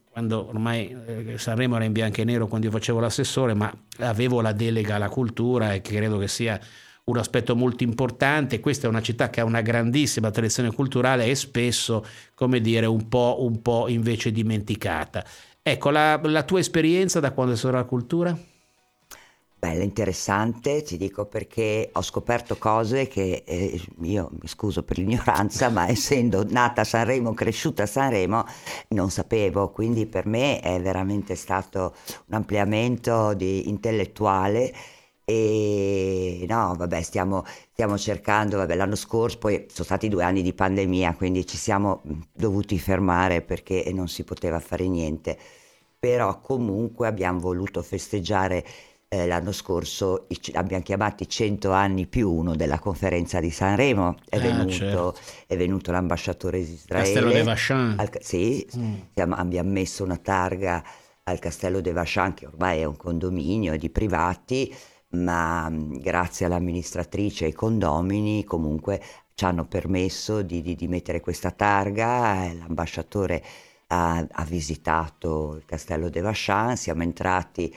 quando 0.10 0.48
ormai 0.48 0.96
eh, 1.06 1.38
Sanremo 1.38 1.76
era 1.76 1.84
in 1.84 1.92
bianco 1.92 2.22
e 2.22 2.24
nero 2.24 2.48
quando 2.48 2.68
io 2.68 2.72
facevo 2.72 3.02
l'assessore, 3.02 3.54
ma 3.54 3.76
avevo 3.98 4.40
la 4.40 4.54
delega 4.54 4.96
alla 4.96 5.10
cultura 5.10 5.74
e 5.74 5.82
credo 5.82 6.18
che 6.18 6.30
sia 6.30 6.58
un 7.06 7.18
aspetto 7.18 7.58
molto 7.58 7.84
importante. 7.84 8.62
Questa 8.62 8.88
è 8.88 8.90
una 8.90 9.02
città 9.02 9.30
che 9.30 9.42
ha 9.42 9.44
una 9.44 9.62
grandissima 9.62 10.32
tradizione 10.32 10.72
culturale 10.72 11.26
e 11.26 11.36
spesso, 11.36 12.06
come 12.36 12.62
dire, 12.62 12.86
un 12.86 13.10
po', 13.10 13.38
un 13.40 13.62
po 13.62 13.90
invece 13.90 14.32
dimenticata. 14.32 15.26
Ecco, 15.62 15.90
la, 15.90 16.22
la 16.24 16.44
tua 16.44 16.60
esperienza 16.60 17.20
da 17.20 17.32
quando 17.32 17.58
sei 17.58 17.72
alla 17.72 17.84
cultura? 17.84 18.38
Bella, 19.64 19.84
interessante, 19.84 20.82
ti 20.82 20.98
dico 20.98 21.26
perché 21.26 21.90
ho 21.94 22.02
scoperto 22.02 22.58
cose 22.58 23.08
che 23.08 23.44
eh, 23.48 23.82
io 24.02 24.30
mi 24.42 24.48
scuso 24.50 24.84
per 24.84 24.98
l'ignoranza, 24.98 25.70
ma 25.70 25.88
essendo 25.88 26.44
nata 26.52 26.82
a 26.82 26.84
Sanremo, 26.84 27.34
cresciuta 27.34 27.84
a 27.84 27.86
Sanremo, 27.86 28.44
non 28.90 29.10
sapevo, 29.10 29.72
quindi 29.72 30.06
per 30.06 30.26
me 30.26 30.60
è 30.60 30.82
veramente 30.82 31.36
stato 31.36 31.96
un 32.26 32.36
ampliamento 32.36 33.34
di, 33.36 33.70
intellettuale 33.70 34.74
e 35.24 36.46
no, 36.50 36.76
vabbè, 36.78 37.02
stiamo, 37.02 37.46
stiamo 37.72 37.98
cercando, 37.98 38.58
vabbè, 38.58 38.76
l'anno 38.76 38.96
scorso 38.98 39.38
poi 39.38 39.66
sono 39.70 39.86
stati 39.86 40.10
due 40.10 40.26
anni 40.26 40.42
di 40.42 40.52
pandemia, 40.52 41.16
quindi 41.16 41.48
ci 41.48 41.56
siamo 41.56 42.02
dovuti 42.34 42.78
fermare 42.78 43.42
perché 43.42 43.90
non 43.94 44.10
si 44.10 44.26
poteva 44.26 44.60
fare 44.60 44.90
niente, 44.90 45.38
però 45.98 46.42
comunque 46.42 47.08
abbiamo 47.08 47.40
voluto 47.40 47.82
festeggiare 47.82 48.66
eh, 49.14 49.28
l'anno 49.28 49.52
scorso 49.52 50.26
abbiamo 50.54 50.82
chiamati 50.82 51.30
100 51.30 51.72
anni 51.72 52.08
più 52.08 52.32
uno 52.32 52.56
della 52.56 52.80
conferenza 52.80 53.40
di 53.40 53.52
Sanremo, 53.52 54.16
è, 54.28 54.38
ah, 54.38 54.40
venuto, 54.40 54.72
certo. 54.72 55.16
è 55.46 55.56
venuto, 55.56 55.92
l'ambasciatore 55.92 56.58
di 56.64 56.74
Israele. 56.74 57.14
Castello 57.14 57.32
de 57.32 57.44
Vachan. 57.44 57.96
Al, 58.00 58.10
sì, 58.22 58.68
mm. 58.76 58.94
siamo, 59.14 59.36
abbiamo 59.36 59.70
messo 59.70 60.04
una 60.04 60.18
targa 60.18 60.84
al 61.26 61.38
Castello 61.38 61.80
de 61.80 61.92
Vachan 61.92 62.34
che 62.34 62.48
ormai 62.48 62.80
è 62.80 62.86
un 62.86 62.98
condominio 62.98 63.78
di 63.78 63.92
privati, 63.92 64.74
ma 65.10 65.70
mm, 65.70 65.98
grazie 65.98 66.48
all'amministratrice 66.48 67.44
e 67.44 67.48
ai 67.50 67.54
condomini 67.54 68.44
comunque 68.44 69.00
ci 69.36 69.46
hanno 69.46 69.66
permesso 69.66 70.42
di, 70.42 70.64
di, 70.64 70.74
di 70.74 70.88
mettere 70.88 71.20
questa 71.20 71.52
targa, 71.52 72.52
l'ambasciatore 72.52 73.44
ha, 73.88 74.26
ha 74.28 74.44
visitato 74.46 75.56
il 75.56 75.66
Castello 75.66 76.10
de 76.10 76.22
Vachan, 76.22 76.76
siamo 76.76 77.04
entrati 77.04 77.72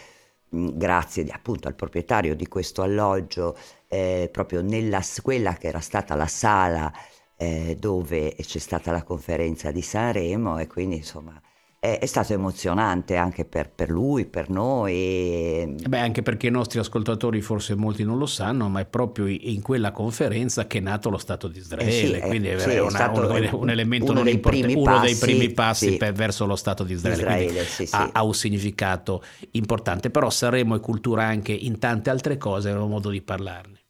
grazie 0.48 1.26
appunto 1.30 1.68
al 1.68 1.74
proprietario 1.74 2.34
di 2.34 2.46
questo 2.48 2.82
alloggio, 2.82 3.56
eh, 3.88 4.28
proprio 4.32 4.62
nella 4.62 5.00
quella 5.22 5.54
che 5.54 5.68
era 5.68 5.80
stata 5.80 6.14
la 6.14 6.26
sala 6.26 6.92
eh, 7.36 7.76
dove 7.78 8.34
c'è 8.40 8.58
stata 8.58 8.90
la 8.92 9.02
conferenza 9.02 9.70
di 9.70 9.82
Sanremo 9.82 10.58
e 10.58 10.66
quindi 10.66 10.96
insomma 10.96 11.40
è, 11.86 11.98
è 12.00 12.06
stato 12.06 12.32
emozionante 12.32 13.16
anche 13.16 13.44
per, 13.44 13.70
per, 13.70 13.90
lui, 13.90 14.26
per 14.26 14.50
noi. 14.50 15.76
Beh, 15.86 15.98
anche 15.98 16.22
perché 16.22 16.48
i 16.48 16.50
nostri 16.50 16.80
ascoltatori 16.80 17.40
forse 17.40 17.74
molti 17.76 18.02
non 18.02 18.18
lo 18.18 18.26
sanno, 18.26 18.68
ma 18.68 18.80
è 18.80 18.84
proprio 18.84 19.26
in 19.26 19.62
quella 19.62 19.92
conferenza 19.92 20.66
che 20.66 20.78
è 20.78 20.80
nato 20.80 21.10
lo 21.10 21.18
Stato 21.18 21.48
di 21.48 21.58
Israele, 21.58 22.18
eh 22.18 22.20
sì, 22.20 22.28
quindi 22.28 22.48
è, 22.48 22.58
sì, 22.58 22.70
è 22.70 22.80
una, 22.80 23.10
un, 23.10 23.48
un, 23.52 23.70
elemento 23.70 24.12
non 24.12 24.28
importante, 24.28 24.74
uno 24.74 24.98
dei 25.00 25.14
primi 25.16 25.50
passi 25.50 25.90
sì. 25.92 25.96
per, 25.96 26.12
verso 26.12 26.44
lo 26.46 26.56
Stato 26.56 26.82
di 26.82 26.94
Israele, 26.94 27.20
Israele 27.20 27.88
ha, 27.90 28.10
ha, 28.12 28.24
un 28.24 28.34
significato 28.34 29.22
importante, 29.52 30.10
però 30.10 30.28
Sanremo 30.30 30.74
e 30.74 30.80
cultura 30.80 31.24
anche 31.24 31.52
in 31.52 31.78
tante 31.78 32.10
altre 32.10 32.36
cose, 32.36 32.70
era 32.70 32.82
un 32.82 32.90
modo 32.90 33.10
di 33.10 33.22
parlarne. 33.22 33.85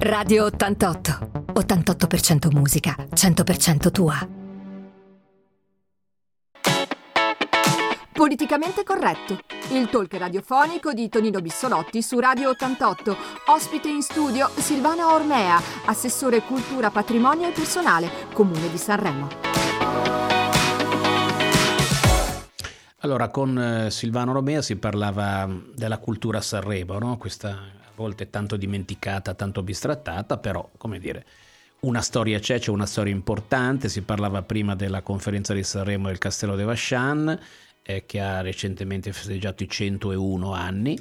Radio 0.00 0.44
88. 0.44 1.30
88% 1.54 2.52
musica, 2.52 2.94
100% 3.12 3.90
tua. 3.90 4.28
Politicamente 8.12 8.84
corretto. 8.84 9.40
Il 9.72 9.88
talk 9.90 10.14
radiofonico 10.14 10.92
di 10.92 11.08
Tonino 11.08 11.40
Bissolotti 11.40 12.00
su 12.00 12.20
Radio 12.20 12.50
88. 12.50 13.16
Ospite 13.46 13.88
in 13.88 14.02
studio 14.02 14.48
Silvana 14.54 15.12
Ormea, 15.12 15.60
assessore 15.86 16.42
cultura, 16.42 16.90
patrimonio 16.90 17.48
e 17.48 17.50
personale, 17.50 18.08
Comune 18.32 18.70
di 18.70 18.78
Sanremo. 18.78 19.28
Allora, 23.00 23.30
con 23.30 23.58
eh, 23.58 23.90
Silvano 23.90 24.32
Romea 24.32 24.62
si 24.62 24.76
parlava 24.76 25.48
della 25.74 25.98
cultura 25.98 26.38
a 26.38 26.42
Sanremo, 26.42 26.98
no? 27.00 27.16
questa 27.16 27.77
volte 27.98 28.30
tanto 28.30 28.56
dimenticata, 28.56 29.34
tanto 29.34 29.62
bistrattata, 29.62 30.38
però 30.38 30.70
come 30.78 31.00
dire, 31.00 31.26
una 31.80 32.00
storia 32.00 32.38
c'è, 32.38 32.60
c'è 32.60 32.70
una 32.70 32.86
storia 32.86 33.12
importante, 33.12 33.88
si 33.88 34.02
parlava 34.02 34.42
prima 34.42 34.76
della 34.76 35.02
conferenza 35.02 35.52
di 35.52 35.64
Sanremo 35.64 36.06
del 36.06 36.18
Castello 36.18 36.54
de 36.54 36.62
Vachan, 36.62 37.40
eh, 37.82 38.06
che 38.06 38.20
ha 38.20 38.40
recentemente 38.40 39.12
festeggiato 39.12 39.64
i 39.64 39.68
101 39.68 40.52
anni, 40.52 40.98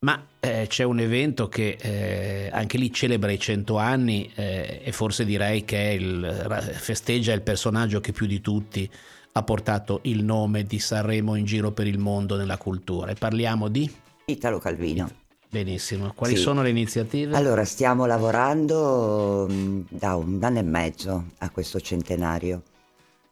ma 0.00 0.26
eh, 0.40 0.66
c'è 0.68 0.84
un 0.84 1.00
evento 1.00 1.48
che 1.48 1.78
eh, 1.80 2.50
anche 2.52 2.76
lì 2.76 2.92
celebra 2.92 3.30
i 3.30 3.38
100 3.38 3.76
anni 3.78 4.30
eh, 4.34 4.82
e 4.84 4.92
forse 4.92 5.24
direi 5.24 5.64
che 5.64 5.96
il, 5.98 6.74
festeggia 6.74 7.32
il 7.32 7.42
personaggio 7.42 8.00
che 8.00 8.12
più 8.12 8.26
di 8.26 8.40
tutti 8.42 8.88
ha 9.32 9.42
portato 9.42 10.00
il 10.04 10.22
nome 10.22 10.64
di 10.64 10.78
Sanremo 10.78 11.34
in 11.34 11.44
giro 11.44 11.72
per 11.72 11.86
il 11.86 11.98
mondo 11.98 12.36
nella 12.36 12.58
cultura. 12.58 13.10
E 13.10 13.14
parliamo 13.14 13.68
di 13.68 13.90
Italo 14.26 14.58
Calvino. 14.58 15.24
Benissimo, 15.48 16.12
quali 16.14 16.36
sì. 16.36 16.42
sono 16.42 16.62
le 16.62 16.70
iniziative? 16.70 17.36
Allora, 17.36 17.64
stiamo 17.64 18.04
lavorando 18.04 19.46
da 19.88 20.16
un 20.16 20.38
anno 20.42 20.58
e 20.58 20.62
mezzo 20.62 21.24
a 21.38 21.50
questo 21.50 21.80
centenario. 21.80 22.62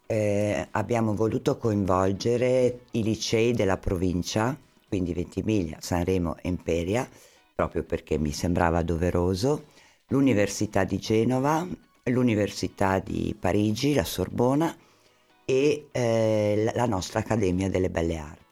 Eh, 0.07 0.69
abbiamo 0.71 1.15
voluto 1.15 1.57
coinvolgere 1.59 2.81
i 2.93 3.03
licei 3.03 3.53
della 3.53 3.79
provincia, 3.79 4.57
quindi 4.89 5.13
Ventimiglia, 5.13 5.79
Sanremo 5.81 6.37
e 6.41 6.49
Imperia, 6.49 7.09
proprio 7.55 7.83
perché 7.83 8.17
mi 8.19 8.33
sembrava 8.33 8.83
doveroso, 8.83 9.65
l'Università 10.09 10.85
di 10.85 10.99
Genova, 10.99 11.67
l'Università 12.05 13.01
di 13.01 13.35
Parigi, 13.39 13.95
la 13.95 14.05
Sorbona 14.05 14.75
e 15.45 15.89
eh, 15.91 16.71
la 16.75 16.87
nostra 16.87 17.19
Accademia 17.21 17.69
delle 17.69 17.91
Belle 17.91 18.17
Arti 18.17 18.44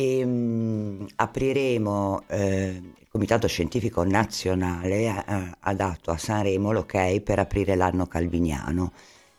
e 0.00 0.24
mh, 0.24 0.30
mm, 0.30 1.06
apriremo, 1.16 2.22
eh, 2.28 2.80
il 3.00 3.06
Comitato 3.10 3.48
Scientifico 3.48 4.04
Nazionale 4.04 5.08
ha, 5.08 5.56
ha, 5.58 5.74
dato 5.74 6.12
a 6.12 6.16
Sanremo 6.16 6.70
l'ok 6.70 7.18
per 7.20 7.40
aprire 7.40 7.74
l'anno 7.74 8.06
calviniano, 8.06 8.92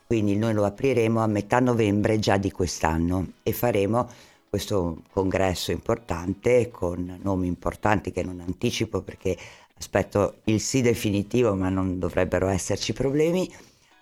quindi 0.06 0.36
noi 0.36 0.54
lo 0.54 0.66
apriremo 0.66 1.22
a 1.22 1.28
metà 1.28 1.62
novembre 1.62 2.20
già 2.20 2.36
di 2.36 2.52
quest'anno 2.52 3.36
e 3.42 3.54
faremo 3.54 4.10
questo 4.50 5.04
congresso 5.12 5.72
importante 5.72 6.70
con 6.70 7.20
nomi 7.22 7.48
importanti 7.48 8.12
che 8.12 8.24
non 8.24 8.42
anticipo 8.42 9.02
perché 9.02 9.38
aspetto 9.78 10.40
il 10.46 10.60
sì 10.60 10.82
definitivo 10.82 11.56
ma 11.56 11.70
non 11.70 12.00
dovrebbero 12.00 12.48
esserci 12.48 12.92
problemi 12.92 13.50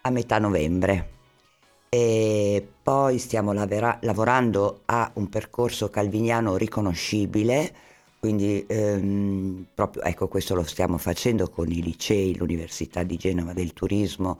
a 0.01 0.09
metà 0.09 0.39
novembre 0.39 1.16
e 1.89 2.67
poi 2.83 3.17
stiamo 3.19 3.53
lavera- 3.53 3.97
lavorando 4.01 4.81
a 4.85 5.09
un 5.15 5.29
percorso 5.29 5.89
calviniano 5.89 6.57
riconoscibile, 6.57 7.73
quindi 8.19 8.65
ehm, 8.67 9.67
proprio 9.73 10.03
ecco 10.03 10.27
questo 10.27 10.55
lo 10.55 10.63
stiamo 10.63 10.97
facendo 10.97 11.49
con 11.49 11.71
i 11.71 11.81
licei, 11.81 12.35
l'Università 12.35 13.03
di 13.03 13.17
Genova 13.17 13.53
del 13.53 13.73
Turismo, 13.73 14.39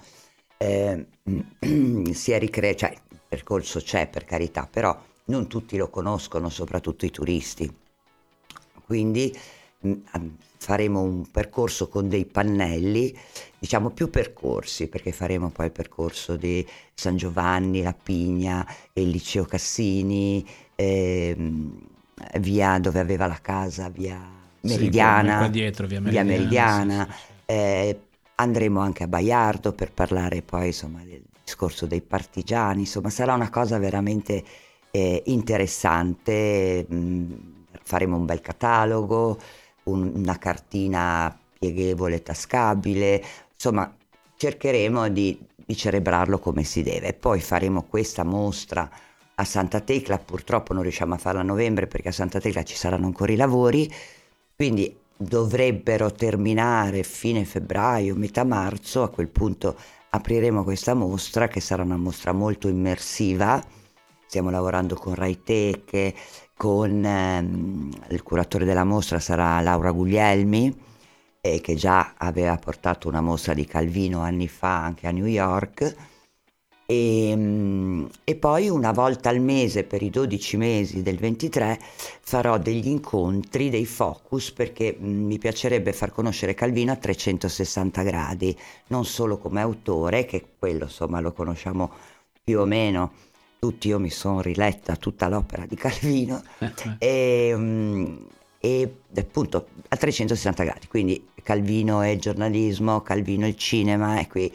eh, 0.57 1.05
si 2.13 2.31
è 2.31 2.39
ricre- 2.39 2.75
cioè 2.75 2.91
il 3.09 3.19
percorso 3.27 3.79
c'è 3.79 4.07
per 4.07 4.25
carità, 4.25 4.67
però 4.69 4.97
non 5.25 5.47
tutti 5.47 5.77
lo 5.77 5.89
conoscono, 5.89 6.49
soprattutto 6.49 7.05
i 7.05 7.11
turisti. 7.11 7.73
Quindi 8.85 9.33
mh, 9.79 9.93
faremo 10.57 11.01
un 11.01 11.29
percorso 11.29 11.87
con 11.89 12.07
dei 12.09 12.25
pannelli, 12.25 13.15
diciamo 13.59 13.89
più 13.89 14.09
percorsi, 14.09 14.87
perché 14.87 15.11
faremo 15.11 15.49
poi 15.49 15.67
il 15.67 15.71
percorso 15.71 16.35
di 16.35 16.65
San 16.93 17.17
Giovanni, 17.17 17.81
La 17.81 17.93
Pigna, 17.93 18.65
il 18.93 19.09
liceo 19.09 19.45
Cassini, 19.45 20.45
ehm, 20.75 21.79
via 22.39 22.79
dove 22.79 22.99
aveva 22.99 23.27
la 23.27 23.39
casa, 23.41 23.89
via 23.89 24.19
Meridiana, 24.61 25.45
sì, 25.45 25.49
dietro, 25.51 25.87
via 25.87 26.01
Meridiana, 26.01 26.27
via 26.27 26.37
Meridiana 26.37 27.05
sì, 27.05 27.11
sì. 27.11 27.35
Eh, 27.45 27.99
andremo 28.35 28.81
anche 28.81 29.03
a 29.03 29.07
Baiardo 29.07 29.73
per 29.73 29.91
parlare 29.91 30.41
poi 30.41 30.67
insomma 30.67 31.01
del 31.03 31.23
discorso 31.43 31.85
dei 31.85 32.01
partigiani, 32.01 32.81
insomma 32.81 33.09
sarà 33.09 33.33
una 33.33 33.49
cosa 33.49 33.77
veramente 33.77 34.43
eh, 34.91 35.23
interessante, 35.25 36.85
mm, 36.91 37.33
faremo 37.83 38.17
un 38.17 38.25
bel 38.25 38.41
catalogo, 38.41 39.39
un, 39.83 40.11
una 40.15 40.37
cartina 40.37 41.35
pieghevole, 41.57 42.21
tascabile, 42.21 43.23
insomma 43.57 43.91
cercheremo 44.37 45.09
di, 45.09 45.37
di 45.55 45.75
cerebrarlo 45.75 46.37
come 46.39 46.63
si 46.63 46.83
deve. 46.83 47.13
Poi 47.13 47.41
faremo 47.41 47.83
questa 47.83 48.23
mostra 48.23 48.89
a 49.39 49.43
Santa 49.43 49.81
Tecla, 49.81 50.19
purtroppo 50.19 50.73
non 50.73 50.83
riusciamo 50.83 51.15
a 51.15 51.17
farla 51.17 51.41
a 51.41 51.43
novembre 51.43 51.87
perché 51.87 52.09
a 52.09 52.13
Santa 52.13 52.39
Tecla 52.39 52.63
ci 52.63 52.75
saranno 52.75 53.07
ancora 53.07 53.31
i 53.31 53.35
lavori, 53.35 53.91
quindi 54.55 54.95
dovrebbero 55.15 56.11
terminare 56.11 57.03
fine 57.03 57.43
febbraio, 57.43 58.15
metà 58.15 58.43
marzo, 58.43 59.03
a 59.03 59.09
quel 59.09 59.29
punto 59.29 59.75
apriremo 60.09 60.63
questa 60.63 60.93
mostra 60.93 61.47
che 61.47 61.59
sarà 61.59 61.83
una 61.83 61.97
mostra 61.97 62.31
molto 62.31 62.67
immersiva, 62.67 63.63
stiamo 64.25 64.49
lavorando 64.49 64.95
con 64.95 65.15
Raitech, 65.15 66.13
con 66.55 67.03
ehm, 67.03 67.91
il 68.09 68.23
curatore 68.23 68.65
della 68.65 68.83
mostra 68.83 69.19
sarà 69.19 69.59
Laura 69.61 69.91
Guglielmi, 69.91 70.85
eh, 71.53 71.61
che 71.61 71.75
già 71.75 72.13
aveva 72.17 72.57
portato 72.57 73.07
una 73.07 73.21
mostra 73.21 73.53
di 73.53 73.65
Calvino 73.65 74.21
anni 74.21 74.47
fa 74.47 74.83
anche 74.83 75.07
a 75.07 75.11
New 75.11 75.25
York. 75.25 75.95
E, 76.85 77.29
ehm, 77.29 78.09
e, 78.23 78.35
poi 78.35 78.69
una 78.69 78.91
volta 78.91 79.29
al 79.29 79.41
mese 79.41 79.83
per 79.83 80.01
i 80.01 80.09
12 80.09 80.57
mesi 80.57 81.01
del 81.03 81.17
23 81.17 81.79
farò 82.21 82.57
degli 82.57 82.87
incontri, 82.87 83.69
dei 83.69 83.85
focus 83.85 84.51
perché 84.51 84.95
mi 84.97 85.37
piacerebbe 85.37 85.91
far 85.93 86.11
conoscere 86.11 86.53
Calvino 86.53 86.93
a 86.93 86.95
360 86.95 88.01
gradi, 88.03 88.57
non 88.87 89.05
solo 89.05 89.37
come 89.37 89.61
autore, 89.61 90.25
che 90.25 90.45
quello 90.57 90.85
insomma 90.85 91.19
lo 91.19 91.33
conosciamo 91.33 91.91
più 92.43 92.59
o 92.59 92.65
meno 92.65 93.11
tutti, 93.59 93.87
io 93.87 93.99
mi 93.99 94.09
sono 94.09 94.41
riletta 94.41 94.95
tutta 94.95 95.27
l'opera 95.27 95.65
di 95.65 95.75
Calvino 95.75 96.41
e, 96.99 97.49
ehm, 97.51 98.27
e 98.59 98.97
appunto 99.15 99.67
a 99.87 99.95
360 99.95 100.63
gradi, 100.63 100.87
quindi 100.87 101.27
Calvino 101.43 102.01
è 102.01 102.15
giornalismo, 102.17 103.01
Calvino 103.01 103.45
è 103.45 103.49
il 103.49 103.55
cinema 103.55 104.19
e 104.19 104.27
qui 104.27 104.45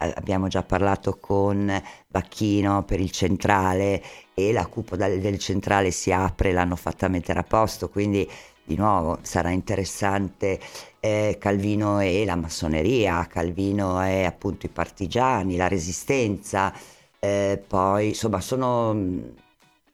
eh, 0.00 0.12
abbiamo 0.16 0.48
già 0.48 0.62
parlato 0.62 1.18
con 1.20 1.82
Bacchino 2.06 2.84
per 2.84 3.00
il 3.00 3.10
centrale 3.10 4.02
e 4.34 4.52
la 4.52 4.66
cupola 4.66 5.08
del 5.08 5.38
centrale 5.38 5.90
si 5.90 6.12
apre, 6.12 6.52
l'hanno 6.52 6.76
fatta 6.76 7.08
mettere 7.08 7.40
a 7.40 7.42
posto, 7.42 7.88
quindi 7.88 8.28
di 8.64 8.76
nuovo 8.76 9.18
sarà 9.22 9.50
interessante 9.50 10.60
eh, 11.00 11.36
Calvino 11.40 12.00
e 12.00 12.24
la 12.24 12.36
massoneria, 12.36 13.26
Calvino 13.26 14.04
e 14.04 14.24
appunto 14.24 14.66
i 14.66 14.68
partigiani, 14.68 15.56
la 15.56 15.68
resistenza, 15.68 16.72
eh, 17.18 17.62
poi 17.66 18.08
insomma 18.08 18.40
sono 18.40 18.96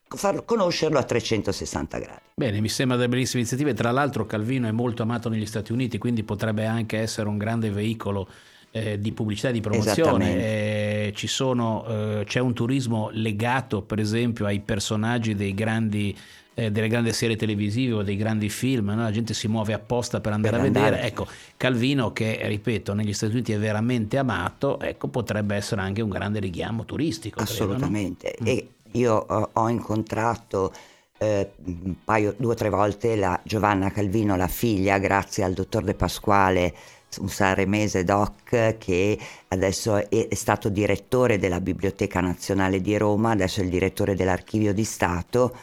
far 0.07 0.45
conoscerlo 0.45 0.99
a 0.99 1.03
360 1.03 1.97
gradi. 1.97 2.24
Bene, 2.37 2.59
mi 2.59 2.67
sembra 2.67 2.97
delle 2.97 3.07
bellissime 3.07 3.39
iniziative. 3.39 3.73
Tra 3.73 3.91
l'altro 3.91 4.25
Calvino 4.25 4.67
è 4.67 4.71
molto 4.71 5.03
amato 5.03 5.29
negli 5.29 5.45
Stati 5.45 5.71
Uniti, 5.71 5.97
quindi 5.97 6.23
potrebbe 6.23 6.65
anche 6.65 6.97
essere 6.97 7.29
un 7.29 7.37
grande 7.37 7.69
veicolo 7.69 8.27
eh, 8.71 8.99
di 8.99 9.13
pubblicità 9.13 9.47
e 9.47 9.51
di 9.53 9.61
promozione. 9.61 10.35
Eh, 10.35 11.13
sono, 11.27 11.85
eh, 11.87 12.23
c'è 12.25 12.41
un 12.41 12.53
turismo 12.53 13.09
legato, 13.13 13.83
per 13.83 13.99
esempio, 13.99 14.45
ai 14.45 14.59
personaggi 14.59 15.33
grandi 15.53 16.13
eh, 16.55 16.71
delle 16.71 16.89
grandi 16.89 17.13
serie 17.13 17.37
televisive 17.37 17.93
o 17.93 18.03
dei 18.03 18.17
grandi 18.17 18.49
film, 18.49 18.87
no? 18.89 19.03
la 19.03 19.11
gente 19.11 19.33
si 19.33 19.47
muove 19.47 19.71
apposta 19.71 20.19
per 20.19 20.33
andare 20.33 20.57
per 20.57 20.61
a 20.61 20.67
andare. 20.67 20.89
vedere. 20.89 21.07
Ecco, 21.07 21.27
Calvino, 21.55 22.11
che 22.11 22.37
ripeto, 22.43 22.93
negli 22.93 23.13
Stati 23.13 23.31
Uniti 23.31 23.53
è 23.53 23.57
veramente 23.57 24.17
amato, 24.17 24.77
ecco, 24.81 25.07
potrebbe 25.07 25.55
essere 25.55 25.79
anche 25.79 26.01
un 26.01 26.09
grande 26.09 26.39
richiamo 26.41 26.83
turistico. 26.83 27.39
Assolutamente. 27.39 28.31
Credo, 28.31 28.51
no? 28.51 28.57
E 28.57 28.67
io 28.91 29.13
ho, 29.15 29.49
ho 29.53 29.69
incontrato 29.69 30.73
eh, 31.17 31.51
un 31.65 31.95
paio, 32.03 32.33
due 32.37 32.51
o 32.51 32.55
tre 32.55 32.69
volte 32.69 33.15
la 33.15 33.39
Giovanna 33.43 33.91
Calvino, 33.91 34.35
la 34.35 34.47
figlia, 34.47 34.97
grazie 34.97 35.43
al 35.43 35.53
dottor 35.53 35.83
De 35.83 35.93
Pasquale, 35.93 36.73
un 37.19 37.29
sanremese 37.29 38.03
doc 38.03 38.77
che 38.77 39.17
adesso 39.47 39.95
è, 39.95 40.27
è, 40.27 40.35
stato 40.35 40.69
direttore 40.69 41.37
della 41.37 41.61
Biblioteca 41.61 42.19
Nazionale 42.19 42.81
di 42.81 42.97
Roma, 42.97 43.31
adesso 43.31 43.61
è 43.61 43.63
il 43.63 43.69
direttore 43.69 44.15
dell'Archivio 44.15 44.73
di 44.73 44.83
Stato 44.83 45.55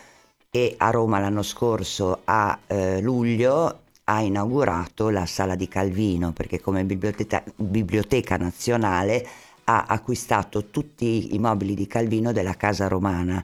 e 0.50 0.74
a 0.78 0.90
Roma 0.90 1.18
l'anno 1.18 1.42
scorso 1.42 2.20
a 2.24 2.58
eh, 2.66 3.00
luglio 3.00 3.80
ha 4.04 4.20
inaugurato 4.20 5.10
la 5.10 5.26
sala 5.26 5.54
di 5.54 5.68
Calvino 5.68 6.32
perché 6.32 6.60
come 6.60 6.84
biblioteca, 6.84 7.42
biblioteca 7.54 8.36
nazionale 8.36 9.26
ha 9.64 9.84
acquistato 9.86 10.66
tutti 10.66 11.34
i 11.34 11.38
mobili 11.38 11.74
di 11.74 11.86
Calvino 11.86 12.32
della 12.32 12.54
casa 12.54 12.88
romana 12.88 13.42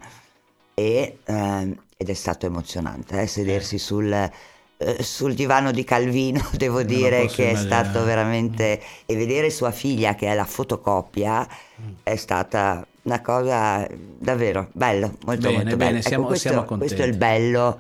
e, 0.75 1.19
eh, 1.25 1.77
ed 2.01 2.09
è 2.09 2.15
stato 2.15 2.47
emozionante 2.47 3.21
eh, 3.21 3.27
sedersi 3.27 3.75
eh. 3.75 3.79
sul, 3.79 4.13
eh, 4.13 5.03
sul, 5.03 5.35
divano 5.35 5.73
di 5.73 5.83
Calvino, 5.83 6.49
devo 6.57 6.85
dire 6.85 7.27
che 7.27 7.51
è 7.51 7.55
stato 7.57 8.05
veramente... 8.05 8.81
e 9.05 9.17
vedere 9.17 9.51
sua 9.51 9.73
figlia 9.73 10.15
che 10.15 10.29
è 10.29 10.35
la 10.35 10.45
fotocopia 10.45 11.47
mm. 11.83 11.89
è 12.05 12.15
stata 12.15 12.87
una 13.03 13.21
cosa 13.21 13.85
davvero 14.17 14.69
bella, 14.73 15.13
molto 15.25 15.49
bene, 15.49 15.63
molto 15.63 15.77
bene, 15.77 15.91
bella. 15.91 16.01
Siamo, 16.03 16.23
ecco, 16.23 16.29
questo, 16.29 16.49
siamo 16.51 16.65
questo 16.65 17.03
è 17.03 17.07
il 17.07 17.17
bello 17.17 17.79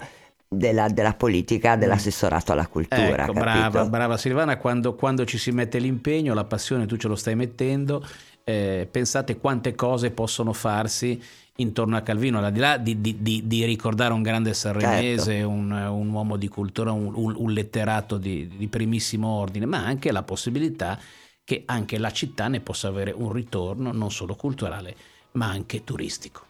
della, 0.48 0.88
della, 0.88 1.14
politica, 1.14 1.76
dell'assessorato 1.76 2.50
alla 2.50 2.66
cultura. 2.66 3.22
Ecco, 3.22 3.32
brava, 3.34 3.84
brava 3.84 4.16
Silvana, 4.16 4.56
quando, 4.56 4.94
quando, 4.94 5.24
ci 5.26 5.38
si 5.38 5.52
mette 5.52 5.78
l'impegno, 5.78 6.34
la 6.34 6.44
passione, 6.44 6.86
tu 6.86 6.96
ce 6.96 7.06
lo 7.06 7.14
stai 7.14 7.36
mettendo, 7.36 8.04
eh, 8.42 8.88
pensate 8.90 9.36
quante 9.36 9.76
cose 9.76 10.10
possono 10.10 10.52
farsi 10.52 11.22
intorno 11.60 11.96
a 11.96 12.02
Calvino, 12.02 12.38
al 12.38 12.52
di 12.52 12.60
là 12.60 12.76
di, 12.76 13.00
di, 13.00 13.20
di, 13.20 13.46
di 13.46 13.64
ricordare 13.64 14.12
un 14.12 14.22
grande 14.22 14.54
sanremese, 14.54 15.32
certo. 15.32 15.48
un, 15.48 15.70
un, 15.70 16.08
uomo 16.10 16.36
di 16.36 16.48
cultura, 16.48 16.92
un, 16.92 17.12
un, 17.14 17.34
un 17.36 17.52
letterato 17.52 18.16
di, 18.16 18.68
primissimo 18.70 19.28
ordine, 19.28 19.66
ma 19.66 19.84
anche 19.84 20.12
la 20.12 20.22
possibilità 20.22 20.98
che 21.42 21.62
anche 21.66 21.98
la 21.98 22.12
città 22.12 22.48
ne 22.48 22.60
possa 22.60 22.88
avere 22.88 23.10
un 23.10 23.32
ritorno 23.32 23.90
non 23.92 24.10
solo 24.10 24.34
culturale, 24.34 24.94
ma 25.32 25.46
anche 25.46 25.82
turistico. 25.82 26.46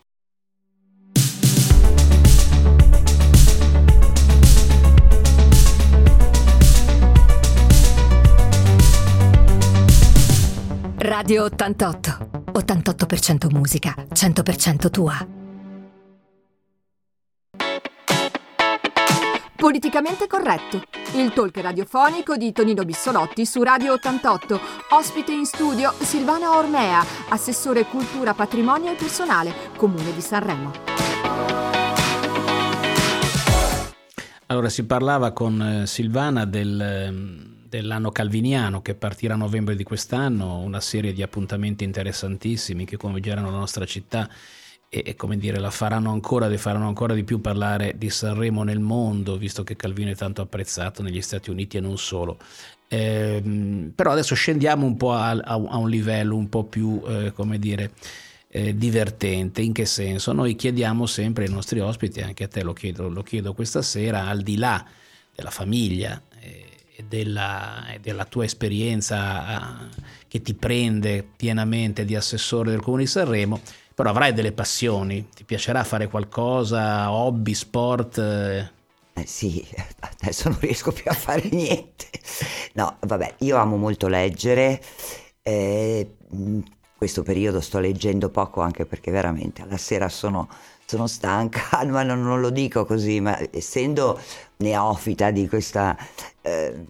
Radio 10.99 11.45
88. 11.45 12.18
88% 12.53 13.51
musica, 13.51 13.95
100% 14.13 14.91
tua. 14.91 15.27
Politicamente 19.57 20.29
corretto. 20.29 20.81
Il 21.17 21.33
talk 21.33 21.57
radiofonico 21.59 22.37
di 22.37 22.53
Tonino 22.53 22.85
Bissolotti 22.85 23.45
su 23.45 23.63
Radio 23.63 23.95
88. 23.95 24.61
Ospite 24.91 25.33
in 25.33 25.45
studio 25.47 25.93
Silvana 25.99 26.57
Ormea, 26.57 27.05
assessore 27.29 27.85
cultura, 27.87 28.35
patrimonio 28.35 28.93
e 28.93 28.95
personale, 28.95 29.53
Comune 29.77 30.15
di 30.15 30.21
Sanremo. 30.21 30.73
Allora 34.47 34.69
si 34.69 34.85
parlava 34.85 35.33
con 35.33 35.61
eh, 35.61 35.87
Silvana 35.87 36.45
del 36.45 36.81
ehm, 36.81 37.58
dell'anno 37.69 38.11
calviniano 38.11 38.81
che 38.81 38.95
partirà 38.95 39.35
a 39.35 39.37
novembre 39.37 39.77
di 39.77 39.85
quest'anno, 39.85 40.59
una 40.59 40.81
serie 40.81 41.13
di 41.13 41.23
appuntamenti 41.23 41.85
interessantissimi 41.85 42.85
che 42.87 42.97
coinvolgeranno 42.97 43.51
la 43.51 43.59
nostra 43.59 43.85
città 43.85 44.29
e, 44.89 45.03
e 45.05 45.15
come 45.17 45.37
dire, 45.37 45.59
la 45.59 45.71
faranno 45.71 46.11
ancora, 46.11 46.55
faranno 46.57 46.89
ancora 46.89 47.15
di 47.15 47.25
più 47.25 47.41
parlare 47.41 47.95
di 47.99 48.09
Sanremo 48.09 48.63
nel 48.63 48.81
mondo, 48.81 49.37
visto 49.37 49.63
che 49.65 49.77
Calvino 49.77 50.11
è 50.11 50.17
tanto 50.17 50.41
apprezzato 50.41 51.03
negli 51.03 51.21
Stati 51.21 51.51
Uniti 51.51 51.77
e 51.77 51.81
non 51.81 51.99
solo. 51.99 52.39
Eh, 52.89 53.91
però 53.95 54.13
adesso 54.13 54.35
scendiamo 54.35 54.87
un 54.87 54.97
po' 54.97 55.13
a, 55.13 55.31
a, 55.31 55.77
un 55.77 55.91
livello 55.91 56.37
un 56.37 56.49
po' 56.49 56.65
più, 56.65 57.03
eh, 57.07 57.33
come 57.35 57.59
dire, 57.59 57.93
eh, 58.49 58.75
divertente. 58.75 59.61
In 59.61 59.75
che 59.75 59.85
senso? 59.85 60.33
Noi 60.33 60.57
chiediamo 60.57 61.05
sempre 61.05 61.45
ai 61.45 61.51
nostri 61.51 61.81
ospiti, 61.81 62.23
anche 62.23 62.45
a 62.45 62.49
te 62.49 62.63
lo 62.63 62.73
chiedo, 62.73 63.11
lo 63.11 63.23
chiedo 63.23 63.53
questa 63.53 63.83
sera, 63.83 64.27
al 64.27 64.41
di 64.41 64.57
là 64.57 64.83
della 65.35 65.51
famiglia, 65.51 66.21
della, 67.09 67.85
della 68.01 68.25
tua 68.25 68.45
esperienza 68.45 69.89
eh, 69.89 70.03
che 70.29 70.43
ti 70.43 70.55
prende 70.55 71.27
pienamente 71.37 72.05
di 72.05 72.15
assessore 72.15 72.71
del 72.71 72.81
Comune 72.81 73.03
di 73.03 73.09
Sanremo, 73.09 73.61
però 73.95 74.11
avrai 74.11 74.33
delle 74.33 74.53
passioni, 74.53 75.29
ti 75.35 75.45
piacerà 75.45 75.83
fare 75.83 76.07
qualcosa, 76.09 77.11
hobby, 77.11 77.55
sport? 77.55 78.19
Eh, 78.19 79.27
sì, 79.27 79.67
adesso 80.01 80.49
non 80.49 80.59
riesco 80.61 80.93
più 80.93 81.11
a 81.11 81.15
fare 81.15 81.49
niente. 81.51 82.07
No, 82.75 82.97
vabbè, 83.01 83.35
io 83.39 83.57
amo 83.57 83.77
molto 83.77 84.07
leggere, 84.07 84.81
eh, 85.43 86.15
questo 86.97 87.23
periodo 87.23 87.61
sto 87.61 87.79
leggendo 87.79 88.29
poco 88.29 88.61
anche 88.61 88.85
perché 88.85 89.11
veramente 89.11 89.63
alla 89.63 89.77
sera 89.77 90.09
sono, 90.09 90.49
sono 90.89 91.07
stanca, 91.07 91.85
ma 91.87 92.03
non, 92.03 92.23
non, 92.23 92.41
lo 92.41 92.49
dico 92.49 92.87
così, 92.87 93.21
ma 93.21 93.39
essendo 93.51 94.19
neofita 94.57 95.31
di 95.31 95.47
questa... 95.47 95.97
Eh, 96.41 96.85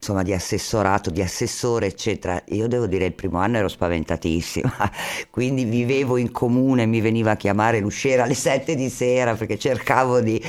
insomma 0.00 0.22
di 0.22 0.32
assessorato, 0.32 1.10
di 1.10 1.20
assessore 1.20 1.86
eccetera, 1.86 2.40
io 2.50 2.68
devo 2.68 2.86
dire 2.86 3.06
il 3.06 3.14
primo 3.14 3.38
anno 3.38 3.56
ero 3.56 3.66
spaventatissima, 3.66 4.92
quindi 5.28 5.64
vivevo 5.64 6.16
in 6.16 6.30
comune, 6.30 6.86
mi 6.86 7.00
veniva 7.00 7.32
a 7.32 7.36
chiamare 7.36 7.80
l'usciera 7.80 8.22
alle 8.22 8.34
sette 8.34 8.76
di 8.76 8.90
sera 8.90 9.34
perché 9.34 9.58
cercavo 9.58 10.20
di 10.20 10.40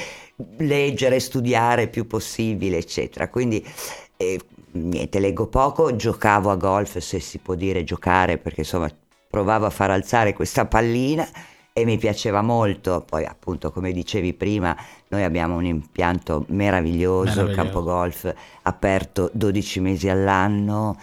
leggere, 0.57 1.19
studiare 1.19 1.83
il 1.83 1.89
più 1.89 2.05
possibile 2.05 2.77
eccetera, 2.77 3.27
quindi 3.27 3.65
eh, 4.17 4.39
niente, 4.73 5.19
leggo 5.19 5.47
poco, 5.47 5.95
giocavo 5.95 6.51
a 6.51 6.55
golf 6.55 6.99
se 6.99 7.19
si 7.19 7.39
può 7.39 7.55
dire 7.55 7.83
giocare 7.83 8.37
perché 8.37 8.59
insomma 8.59 8.89
provavo 9.27 9.65
a 9.65 9.71
far 9.71 9.89
alzare 9.89 10.33
questa 10.33 10.67
pallina 10.67 11.27
e 11.73 11.85
mi 11.85 11.97
piaceva 11.97 12.41
molto, 12.41 13.03
poi 13.07 13.25
appunto 13.25 13.71
come 13.71 13.91
dicevi 13.91 14.33
prima 14.33 14.75
noi 15.09 15.23
abbiamo 15.23 15.55
un 15.55 15.65
impianto 15.65 16.45
meraviglioso, 16.49 17.41
il 17.41 17.55
campo 17.55 17.83
golf 17.83 18.33
aperto 18.63 19.29
12 19.33 19.79
mesi 19.79 20.09
all'anno, 20.09 20.97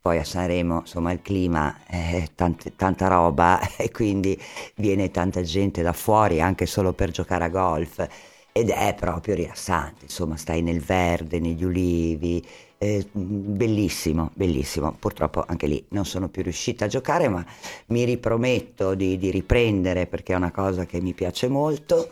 poi 0.00 0.18
a 0.18 0.24
Sanremo 0.24 0.80
insomma 0.80 1.12
il 1.12 1.22
clima 1.22 1.76
è 1.86 2.26
tante, 2.34 2.74
tanta 2.74 3.06
roba 3.08 3.60
e 3.76 3.90
quindi 3.90 4.40
viene 4.76 5.10
tanta 5.10 5.42
gente 5.42 5.82
da 5.82 5.92
fuori 5.92 6.40
anche 6.40 6.66
solo 6.66 6.92
per 6.92 7.10
giocare 7.10 7.44
a 7.44 7.48
golf. 7.48 8.06
Ed 8.54 8.68
è 8.68 8.94
proprio 8.94 9.34
rilassante, 9.34 10.04
insomma 10.04 10.36
stai 10.36 10.60
nel 10.60 10.80
verde, 10.80 11.40
negli 11.40 11.64
ulivi, 11.64 12.44
eh, 12.82 13.06
bellissimo, 13.12 14.32
bellissimo. 14.34 14.92
Purtroppo 14.98 15.44
anche 15.46 15.68
lì 15.68 15.84
non 15.90 16.04
sono 16.04 16.28
più 16.28 16.42
riuscita 16.42 16.86
a 16.86 16.88
giocare, 16.88 17.28
ma 17.28 17.44
mi 17.86 18.02
riprometto 18.02 18.94
di, 18.94 19.16
di 19.18 19.30
riprendere 19.30 20.06
perché 20.06 20.32
è 20.32 20.36
una 20.36 20.50
cosa 20.50 20.84
che 20.84 21.00
mi 21.00 21.12
piace 21.12 21.46
molto. 21.46 22.08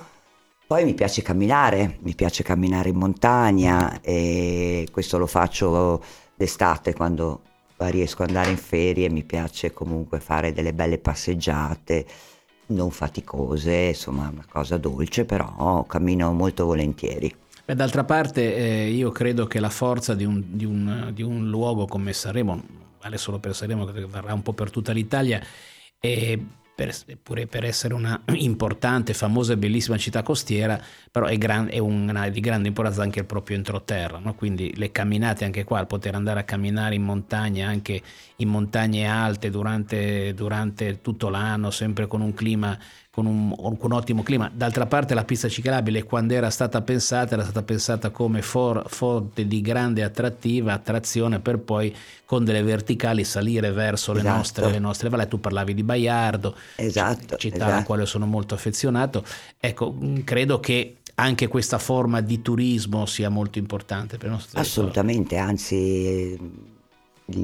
Poi 0.68 0.84
mi 0.84 0.94
piace 0.94 1.22
camminare, 1.22 1.98
mi 2.02 2.14
piace 2.14 2.44
camminare 2.44 2.90
in 2.90 2.96
montagna 2.96 4.00
e 4.00 4.86
questo 4.92 5.18
lo 5.18 5.26
faccio 5.26 6.00
d'estate 6.36 6.94
quando 6.94 7.42
riesco 7.78 8.22
ad 8.22 8.28
andare 8.28 8.50
in 8.50 8.56
ferie, 8.56 9.10
mi 9.10 9.24
piace 9.24 9.72
comunque 9.72 10.20
fare 10.20 10.52
delle 10.52 10.72
belle 10.72 10.98
passeggiate 10.98 12.06
non 12.66 12.92
faticose, 12.92 13.74
insomma 13.88 14.28
una 14.32 14.46
cosa 14.48 14.76
dolce, 14.76 15.24
però 15.24 15.84
cammino 15.88 16.32
molto 16.32 16.66
volentieri. 16.66 17.34
Beh, 17.70 17.76
d'altra 17.76 18.02
parte 18.02 18.56
eh, 18.56 18.88
io 18.88 19.12
credo 19.12 19.46
che 19.46 19.60
la 19.60 19.70
forza 19.70 20.16
di 20.16 20.24
un, 20.24 20.42
di, 20.44 20.64
un, 20.64 21.12
di 21.14 21.22
un, 21.22 21.48
luogo 21.48 21.86
come 21.86 22.12
Sanremo, 22.12 22.60
vale 23.00 23.16
solo 23.16 23.38
per 23.38 23.54
Sanremo, 23.54 23.84
che 23.84 24.06
varrà 24.06 24.34
un 24.34 24.42
po' 24.42 24.54
per 24.54 24.72
tutta 24.72 24.90
l'Italia, 24.90 25.40
è 26.00 26.36
per, 26.74 26.92
pure 27.22 27.46
per 27.46 27.64
essere 27.64 27.94
una 27.94 28.20
importante, 28.34 29.14
famosa 29.14 29.52
e 29.52 29.56
bellissima 29.56 29.96
città 29.98 30.24
costiera, 30.24 30.82
però 31.12 31.26
è, 31.26 31.38
gran, 31.38 31.68
è 31.70 31.78
una, 31.78 32.28
di 32.28 32.40
grande 32.40 32.66
importanza 32.66 33.02
anche 33.02 33.20
il 33.20 33.26
proprio 33.26 33.56
entroterra, 33.56 34.18
no? 34.18 34.34
quindi 34.34 34.74
le 34.74 34.90
camminate 34.90 35.44
anche 35.44 35.62
qua, 35.62 35.78
il 35.78 35.86
poter 35.86 36.16
andare 36.16 36.40
a 36.40 36.42
camminare 36.42 36.96
in 36.96 37.02
montagna, 37.02 37.68
anche 37.68 38.02
in 38.36 38.48
montagne 38.48 39.06
alte 39.06 39.48
durante, 39.48 40.34
durante 40.34 41.00
tutto 41.02 41.28
l'anno, 41.28 41.70
sempre 41.70 42.08
con 42.08 42.20
un 42.20 42.34
clima 42.34 42.76
con 43.10 43.26
un, 43.26 43.54
con 43.56 43.90
un, 43.90 43.92
ottimo 43.92 44.22
clima. 44.22 44.50
D'altra 44.54 44.86
parte 44.86 45.14
la 45.14 45.24
pista 45.24 45.48
ciclabile 45.48 46.04
quando 46.04 46.34
era 46.34 46.48
stata 46.48 46.80
pensata 46.80 47.34
era 47.34 47.42
stata 47.42 47.62
pensata 47.62 48.10
come 48.10 48.40
for, 48.40 48.84
fonte 48.86 49.48
di 49.48 49.60
grande 49.60 50.04
attrattiva, 50.04 50.72
attrazione 50.72 51.40
per 51.40 51.58
poi 51.58 51.94
con 52.24 52.44
delle 52.44 52.62
verticali 52.62 53.24
salire 53.24 53.72
verso 53.72 54.12
esatto. 54.12 54.28
le, 54.28 54.36
nostre, 54.36 54.70
le 54.70 54.78
nostre 54.78 55.08
valle. 55.08 55.26
Tu 55.26 55.40
parlavi 55.40 55.74
di 55.74 55.82
Baiardo, 55.82 56.54
esatto, 56.76 57.36
città 57.36 57.56
esatto. 57.56 57.72
alla 57.72 57.82
quale 57.82 58.06
sono 58.06 58.26
molto 58.26 58.54
affezionato. 58.54 59.24
Ecco, 59.58 59.96
credo 60.22 60.60
che 60.60 60.98
anche 61.16 61.48
questa 61.48 61.78
forma 61.78 62.20
di 62.20 62.40
turismo 62.40 63.06
sia 63.06 63.28
molto 63.28 63.58
importante 63.58 64.18
per 64.18 64.26
il 64.26 64.32
nostro 64.32 64.60
Assolutamente, 64.60 65.36
anzi 65.36 66.38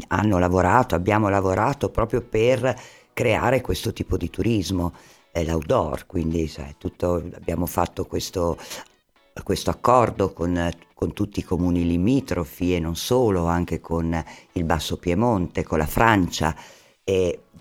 hanno 0.09 0.39
lavorato, 0.39 0.95
abbiamo 0.95 1.29
lavorato 1.29 1.91
proprio 1.91 2.23
per 2.23 2.75
creare 3.13 3.61
questo 3.61 3.93
tipo 3.93 4.17
di 4.17 4.31
turismo 4.31 4.93
è 5.37 5.45
l'outdoor, 5.45 6.07
quindi 6.07 6.49
sai, 6.49 6.77
tutto, 6.79 7.23
abbiamo 7.35 7.67
fatto 7.67 8.07
questo, 8.07 8.57
questo 9.43 9.69
accordo 9.69 10.33
con, 10.33 10.71
con, 10.95 11.13
tutti 11.13 11.41
i 11.41 11.45
comuni 11.45 11.87
limitrofi 11.87 12.75
e 12.75 12.81
non 12.81 12.97
solo, 12.97 13.45
anche 13.45 13.79
con 13.79 14.25
il 14.53 14.65
Basso 14.65 14.97
Piemonte, 14.97 15.63
con 15.63 15.77
la 15.77 15.87
Francia, 15.87 16.57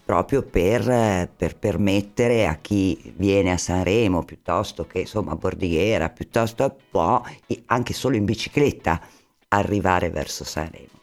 proprio 0.05 0.41
per, 0.43 1.29
per 1.35 1.57
permettere 1.57 2.47
a 2.47 2.55
chi 2.55 3.13
viene 3.17 3.51
a 3.51 3.57
Sanremo 3.57 4.23
piuttosto 4.23 4.87
che 4.87 4.99
insomma 4.99 5.33
a 5.33 5.35
Bordighera, 5.35 6.09
piuttosto 6.09 6.77
può 6.89 7.21
anche 7.65 7.93
solo 7.93 8.15
in 8.15 8.23
bicicletta 8.23 9.01
arrivare 9.49 10.09
verso 10.09 10.45
Sanremo. 10.45 10.93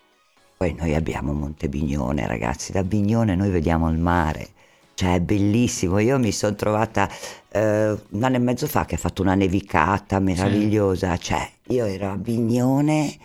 Poi 0.56 0.72
noi 0.72 0.94
abbiamo 0.94 1.34
Monte 1.34 1.68
Bignone, 1.68 2.26
ragazzi, 2.26 2.72
da 2.72 2.82
Bignone 2.82 3.34
noi 3.34 3.50
vediamo 3.50 3.90
il 3.90 3.98
mare 3.98 4.52
cioè 4.94 5.14
è 5.14 5.20
bellissimo. 5.20 5.98
Io 5.98 6.18
mi 6.18 6.32
sono 6.32 6.54
trovata 6.54 7.08
eh, 7.50 7.96
un 8.10 8.22
anno 8.22 8.36
e 8.36 8.38
mezzo 8.38 8.66
fa 8.66 8.84
che 8.84 8.96
ha 8.96 8.98
fatto 8.98 9.22
una 9.22 9.34
nevicata 9.34 10.18
meravigliosa. 10.18 11.16
Sì. 11.16 11.22
Cioè, 11.22 11.50
io 11.68 11.84
ero 11.84 12.10
a 12.10 12.16
Bignone 12.16 13.16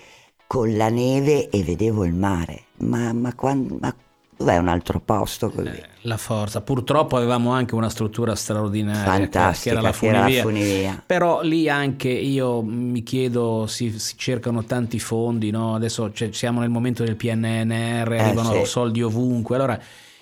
con 0.47 0.75
la 0.75 0.89
neve 0.89 1.49
e 1.49 1.63
vedevo 1.63 2.06
il 2.06 2.13
mare. 2.13 2.63
Ma, 2.77 3.12
ma, 3.12 3.34
quando, 3.34 3.77
ma 3.80 3.93
dov'è 4.38 4.58
un 4.58 4.69
altro 4.69 4.99
posto 4.99 5.49
così? 5.49 5.67
Eh, 5.67 5.84
la 6.01 6.17
forza. 6.17 6.62
Purtroppo 6.62 7.17
avevamo 7.17 7.51
anche 7.51 7.75
una 7.75 7.89
struttura 7.89 8.34
straordinaria 8.34 9.03
Fantastica, 9.03 9.69
che 9.75 9.77
era 9.77 9.82
la 9.82 9.93
funivia. 9.93 10.19
Era 10.19 10.36
la 10.36 10.41
funivia. 10.41 11.03
Però 11.06 11.41
lì 11.41 11.69
anche 11.69 12.10
io 12.10 12.62
mi 12.62 13.03
chiedo, 13.03 13.65
si, 13.67 13.99
si 13.99 14.15
cercano 14.17 14.63
tanti 14.63 14.99
fondi, 14.99 15.51
no? 15.51 15.75
adesso 15.75 16.12
cioè, 16.13 16.32
siamo 16.32 16.62
nel 16.62 16.69
momento 16.69 17.03
del 17.03 17.17
PNNR, 17.17 18.13
eh, 18.13 18.19
arrivano 18.19 18.53
sì. 18.53 18.65
soldi 18.65 19.01
ovunque. 19.01 19.56
Allora 19.56 19.80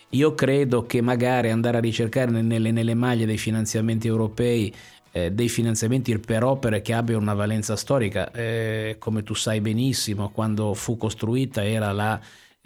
io 0.09 0.33
credo 0.33 0.85
che 0.85 1.01
magari 1.01 1.49
andare 1.49 1.77
a 1.77 1.81
ricercare 1.81 2.31
nelle, 2.31 2.71
nelle 2.71 2.93
maglie 2.93 3.25
dei 3.25 3.37
finanziamenti 3.37 4.07
europei 4.07 4.73
eh, 5.15 5.31
dei 5.31 5.47
finanziamenti 5.47 6.19
per 6.19 6.43
opere 6.43 6.81
che 6.81 6.93
abbiano 6.93 7.21
una 7.21 7.33
valenza 7.33 7.77
storica, 7.77 8.29
eh, 8.31 8.97
come 8.99 9.23
tu 9.23 9.33
sai 9.33 9.61
benissimo, 9.61 10.29
quando 10.29 10.73
fu 10.73 10.97
costruita 10.97 11.63
era 11.63 11.93
la 11.93 12.19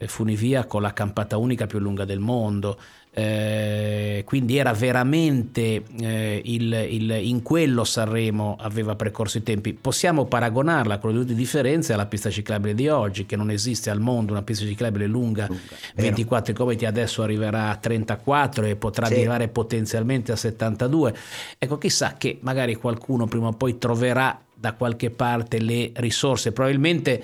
funivia 0.08 0.66
con 0.66 0.82
la 0.82 0.94
campata 0.94 1.38
unica 1.38 1.68
più 1.68 1.80
lunga 1.80 2.06
del 2.06 2.20
mondo. 2.20 2.78
Eh, 3.12 4.24
quindi 4.26 4.58
era 4.58 4.72
veramente 4.72 5.84
eh, 6.00 6.42
il, 6.46 6.72
il, 6.90 7.10
in 7.24 7.42
quello 7.42 7.84
Sanremo 7.84 8.56
aveva 8.60 8.96
precorso 8.96 9.40
i 9.40 9.44
tempi. 9.44 9.74
Possiamo 9.74 10.26
paragonarla 10.26 11.00
con 11.00 11.14
le 11.14 11.26
due 11.26 11.36
differenze 11.36 11.92
alla 11.92 12.06
pista 12.06 12.30
ciclabile 12.30 12.76
di 12.76 12.88
oggi, 12.88 13.26
che 13.26 13.36
non 13.36 13.50
esiste 13.50 13.90
al 13.90 14.00
mondo 14.00 14.32
una 14.32 14.44
pista 14.44 14.66
ciclabile 14.66 15.08
lunga, 15.08 15.48
lunga 15.48 15.62
24 15.96 16.54
km, 16.54 16.86
adesso 16.86 17.24
arriverà 17.24 17.72
a 17.72 17.76
34 17.76 18.66
e 18.66 18.76
potrà 18.76 19.08
sì. 19.08 19.14
arrivare 19.14 19.48
potenzialmente 19.48 20.32
a 20.32 20.36
72. 20.36 21.16
Ecco, 21.58 21.78
chissà 21.78 22.14
che 22.16 22.38
magari 22.42 22.76
qualcuno 22.76 23.26
prima 23.26 23.48
o 23.48 23.54
poi 23.54 23.78
troverà 23.80 24.40
da 24.54 24.74
qualche 24.74 25.10
parte 25.10 25.60
le 25.60 25.92
risorse, 25.96 26.52
probabilmente 26.52 27.24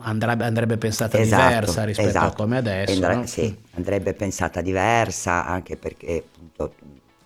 andrebbe, 0.00 0.44
andrebbe, 0.44 0.76
pensata 0.76 1.18
esatto, 1.18 1.42
diversa 1.42 1.84
rispetto 1.84 2.08
esatto. 2.08 2.26
a 2.26 2.34
come 2.34 2.56
adesso. 2.56 2.92
Andre- 2.92 3.14
no? 3.14 3.26
Sì, 3.26 3.56
andrebbe 3.74 4.14
pensata 4.14 4.60
diversa 4.60 5.46
anche 5.46 5.76
perché 5.76 6.24
appunto, 6.32 6.74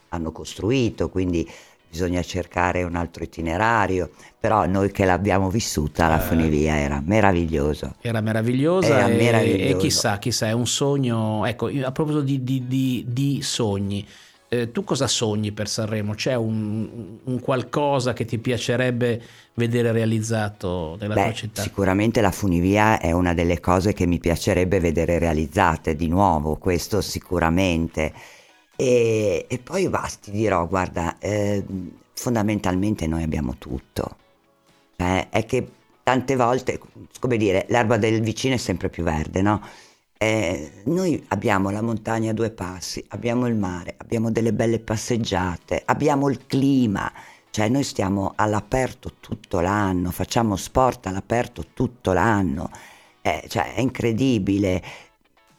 hanno 0.08 0.32
costruito, 0.32 1.08
quindi 1.08 1.48
bisogna 1.90 2.22
cercare 2.22 2.84
un 2.84 2.94
altro 2.94 3.24
itinerario, 3.24 4.10
però 4.38 4.64
noi 4.66 4.92
che 4.92 5.04
l'abbiamo 5.04 5.50
vissuta 5.50 6.06
la 6.06 6.18
eh, 6.18 6.26
funivia 6.26 6.78
era 6.78 7.02
meraviglioso. 7.04 7.96
Era 8.00 8.20
meravigliosa 8.20 8.98
era 8.98 9.08
e, 9.08 9.16
meraviglioso. 9.16 9.76
e, 9.76 9.76
chissà, 9.76 10.18
chissà, 10.18 10.46
è 10.46 10.52
un 10.52 10.68
sogno, 10.68 11.44
ecco, 11.44 11.66
a 11.66 11.90
proposito 11.90 12.22
di, 12.22 12.44
di, 12.44 12.66
di, 12.68 13.04
di 13.08 13.42
sogni, 13.42 14.06
eh, 14.52 14.72
tu 14.72 14.82
cosa 14.82 15.06
sogni 15.06 15.52
per 15.52 15.68
Sanremo? 15.68 16.14
C'è 16.14 16.34
un, 16.34 17.18
un, 17.22 17.38
qualcosa 17.38 18.12
che 18.12 18.24
ti 18.24 18.38
piacerebbe 18.38 19.22
vedere 19.54 19.92
realizzato 19.92 20.96
nella 20.98 21.14
Beh, 21.14 21.22
tua 21.22 21.32
città? 21.32 21.62
Sicuramente 21.62 22.20
la 22.20 22.32
funivia 22.32 22.98
è 22.98 23.12
una 23.12 23.32
delle 23.32 23.60
cose 23.60 23.92
che 23.92 24.06
mi 24.06 24.18
piacerebbe 24.18 24.80
vedere 24.80 25.20
realizzate 25.20 25.94
di 25.94 26.08
nuovo, 26.08 26.56
questo 26.56 27.00
sicuramente. 27.00 28.12
E, 28.74 29.46
e 29.48 29.58
poi 29.60 29.88
basta, 29.88 30.18
ti 30.24 30.32
dirò, 30.32 30.66
guarda, 30.66 31.16
eh, 31.20 31.64
fondamentalmente 32.12 33.06
noi 33.06 33.22
abbiamo 33.22 33.54
tutto. 33.56 34.16
Eh, 34.96 35.28
è 35.28 35.46
che 35.46 35.64
tante 36.02 36.34
volte, 36.34 36.80
come 37.20 37.36
dire, 37.36 37.66
l'erba 37.68 37.98
del 37.98 38.20
vicino 38.20 38.54
è 38.54 38.58
sempre 38.58 38.88
più 38.88 39.04
verde, 39.04 39.42
no? 39.42 39.62
Eh, 40.22 40.82
noi 40.84 41.24
abbiamo 41.28 41.70
la 41.70 41.80
montagna 41.80 42.32
a 42.32 42.34
due 42.34 42.50
passi, 42.50 43.02
abbiamo 43.08 43.46
il 43.46 43.54
mare, 43.54 43.94
abbiamo 43.96 44.30
delle 44.30 44.52
belle 44.52 44.78
passeggiate, 44.78 45.80
abbiamo 45.86 46.28
il 46.28 46.44
clima, 46.44 47.10
cioè 47.48 47.70
noi 47.70 47.82
stiamo 47.84 48.34
all'aperto 48.36 49.14
tutto 49.18 49.60
l'anno, 49.60 50.10
facciamo 50.10 50.56
sport 50.56 51.06
all'aperto 51.06 51.68
tutto 51.72 52.12
l'anno, 52.12 52.70
eh, 53.22 53.44
cioè 53.48 53.72
è 53.72 53.80
incredibile. 53.80 54.82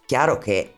Chiaro 0.06 0.38
che 0.38 0.74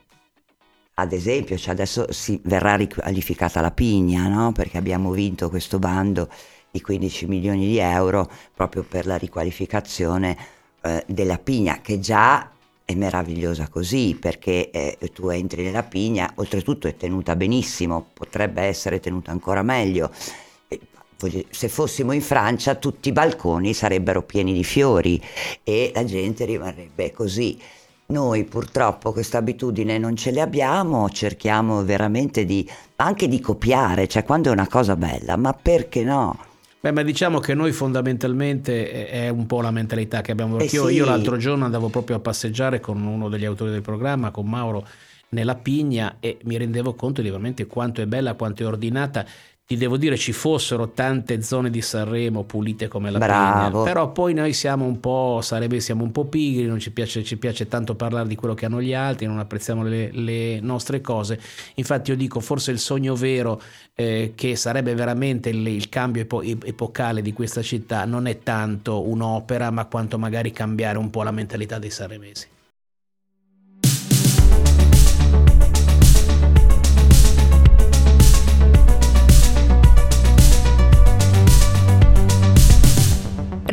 ad 0.93 1.11
esempio, 1.11 1.57
cioè 1.57 1.73
adesso 1.73 2.09
si 2.09 2.39
verrà 2.45 2.75
riqualificata 2.75 3.59
la 3.59 3.71
Pigna, 3.71 4.29
no? 4.29 4.53
perché 4.53 4.77
abbiamo 4.77 5.11
vinto 5.11 5.49
questo 5.49 5.77
bando 5.77 6.29
di 6.71 6.79
15 6.79 7.25
milioni 7.25 7.67
di 7.67 7.79
euro 7.79 8.31
proprio 8.53 8.83
per 8.83 9.05
la 9.07 9.17
riqualificazione 9.17 10.37
eh, 10.83 11.03
della 11.05 11.37
Pigna, 11.37 11.81
che 11.81 11.99
già 11.99 12.49
è 12.85 12.95
meravigliosa 12.95 13.67
così, 13.69 14.17
perché 14.19 14.69
eh, 14.71 14.97
tu 15.13 15.29
entri 15.29 15.63
nella 15.63 15.83
Pigna, 15.83 16.31
oltretutto 16.35 16.87
è 16.87 16.95
tenuta 16.95 17.35
benissimo, 17.35 18.05
potrebbe 18.13 18.61
essere 18.61 18.99
tenuta 18.99 19.31
ancora 19.31 19.61
meglio. 19.61 20.11
Se 21.49 21.69
fossimo 21.69 22.11
in 22.11 22.21
Francia 22.21 22.75
tutti 22.75 23.07
i 23.07 23.13
balconi 23.13 23.73
sarebbero 23.73 24.23
pieni 24.23 24.51
di 24.51 24.65
fiori 24.65 25.21
e 25.63 25.91
la 25.93 26.03
gente 26.03 26.43
rimarrebbe 26.43 27.13
così. 27.13 27.57
Noi 28.07 28.43
purtroppo 28.43 29.13
questa 29.13 29.37
abitudine 29.37 29.97
non 29.97 30.17
ce 30.17 30.31
l'abbiamo, 30.33 31.09
cerchiamo 31.09 31.85
veramente 31.85 32.43
di 32.43 32.69
anche 32.97 33.29
di 33.29 33.39
copiare, 33.39 34.09
cioè 34.09 34.25
quando 34.25 34.49
è 34.49 34.51
una 34.51 34.67
cosa 34.67 34.97
bella, 34.97 35.37
ma 35.37 35.53
perché 35.53 36.03
no? 36.03 36.37
Beh, 36.83 36.91
ma 36.91 37.01
diciamo 37.01 37.39
che 37.39 37.53
noi 37.53 37.71
fondamentalmente 37.71 39.07
è 39.07 39.29
un 39.29 39.45
po' 39.45 39.61
la 39.61 39.71
mentalità 39.71 40.19
che 40.19 40.33
abbiamo. 40.33 40.57
Perché 40.57 40.75
eh 40.75 40.79
io, 40.79 40.87
sì. 40.87 40.95
io 40.95 41.05
l'altro 41.05 41.37
giorno 41.37 41.63
andavo 41.63 41.87
proprio 41.87 42.17
a 42.17 42.19
passeggiare 42.19 42.81
con 42.81 43.01
uno 43.01 43.29
degli 43.29 43.45
autori 43.45 43.71
del 43.71 43.81
programma, 43.81 44.31
con 44.31 44.49
Mauro, 44.49 44.85
nella 45.29 45.55
Pigna 45.55 46.17
e 46.19 46.39
mi 46.43 46.57
rendevo 46.57 46.93
conto 46.93 47.21
di 47.21 47.29
veramente 47.29 47.67
quanto 47.67 48.01
è 48.01 48.05
bella, 48.05 48.33
quanto 48.33 48.63
è 48.63 48.65
ordinata 48.65 49.25
ti 49.65 49.77
devo 49.77 49.95
dire 49.95 50.17
ci 50.17 50.33
fossero 50.33 50.89
tante 50.89 51.41
zone 51.41 51.69
di 51.69 51.81
Sanremo 51.81 52.43
pulite 52.43 52.89
come 52.89 53.09
la 53.09 53.17
Bravo. 53.17 53.69
Pigna, 53.69 53.83
però 53.83 54.11
poi 54.11 54.33
noi 54.33 54.51
siamo 54.51 54.83
un 54.83 54.99
po', 54.99 55.39
sarebbe, 55.41 55.79
siamo 55.79 56.03
un 56.03 56.11
po' 56.11 56.25
pigri, 56.25 56.65
non 56.65 56.79
ci 56.79 56.91
piace, 56.91 57.23
ci 57.23 57.37
piace 57.37 57.67
tanto 57.69 57.95
parlare 57.95 58.27
di 58.27 58.35
quello 58.35 58.55
che 58.55 58.65
hanno 58.65 58.81
gli 58.81 58.93
altri, 58.93 59.25
non 59.25 59.39
apprezziamo 59.39 59.83
le, 59.83 60.11
le 60.11 60.59
nostre 60.59 60.99
cose. 60.99 61.39
Infatti 61.75 62.11
io 62.11 62.17
dico 62.17 62.41
forse 62.41 62.71
il 62.71 62.79
sogno 62.79 63.15
vero 63.15 63.61
eh, 63.95 64.33
che 64.35 64.57
sarebbe 64.57 64.93
veramente 64.95 65.49
il, 65.49 65.65
il 65.65 65.87
cambio 65.87 66.23
epo, 66.23 66.41
epocale 66.41 67.21
di 67.21 67.31
questa 67.31 67.61
città 67.61 68.03
non 68.03 68.27
è 68.27 68.39
tanto 68.39 69.07
un'opera, 69.07 69.71
ma 69.71 69.85
quanto 69.85 70.19
magari 70.19 70.51
cambiare 70.51 70.97
un 70.97 71.09
po' 71.09 71.23
la 71.23 71.31
mentalità 71.31 71.79
dei 71.79 71.89
sanremesi. 71.89 72.47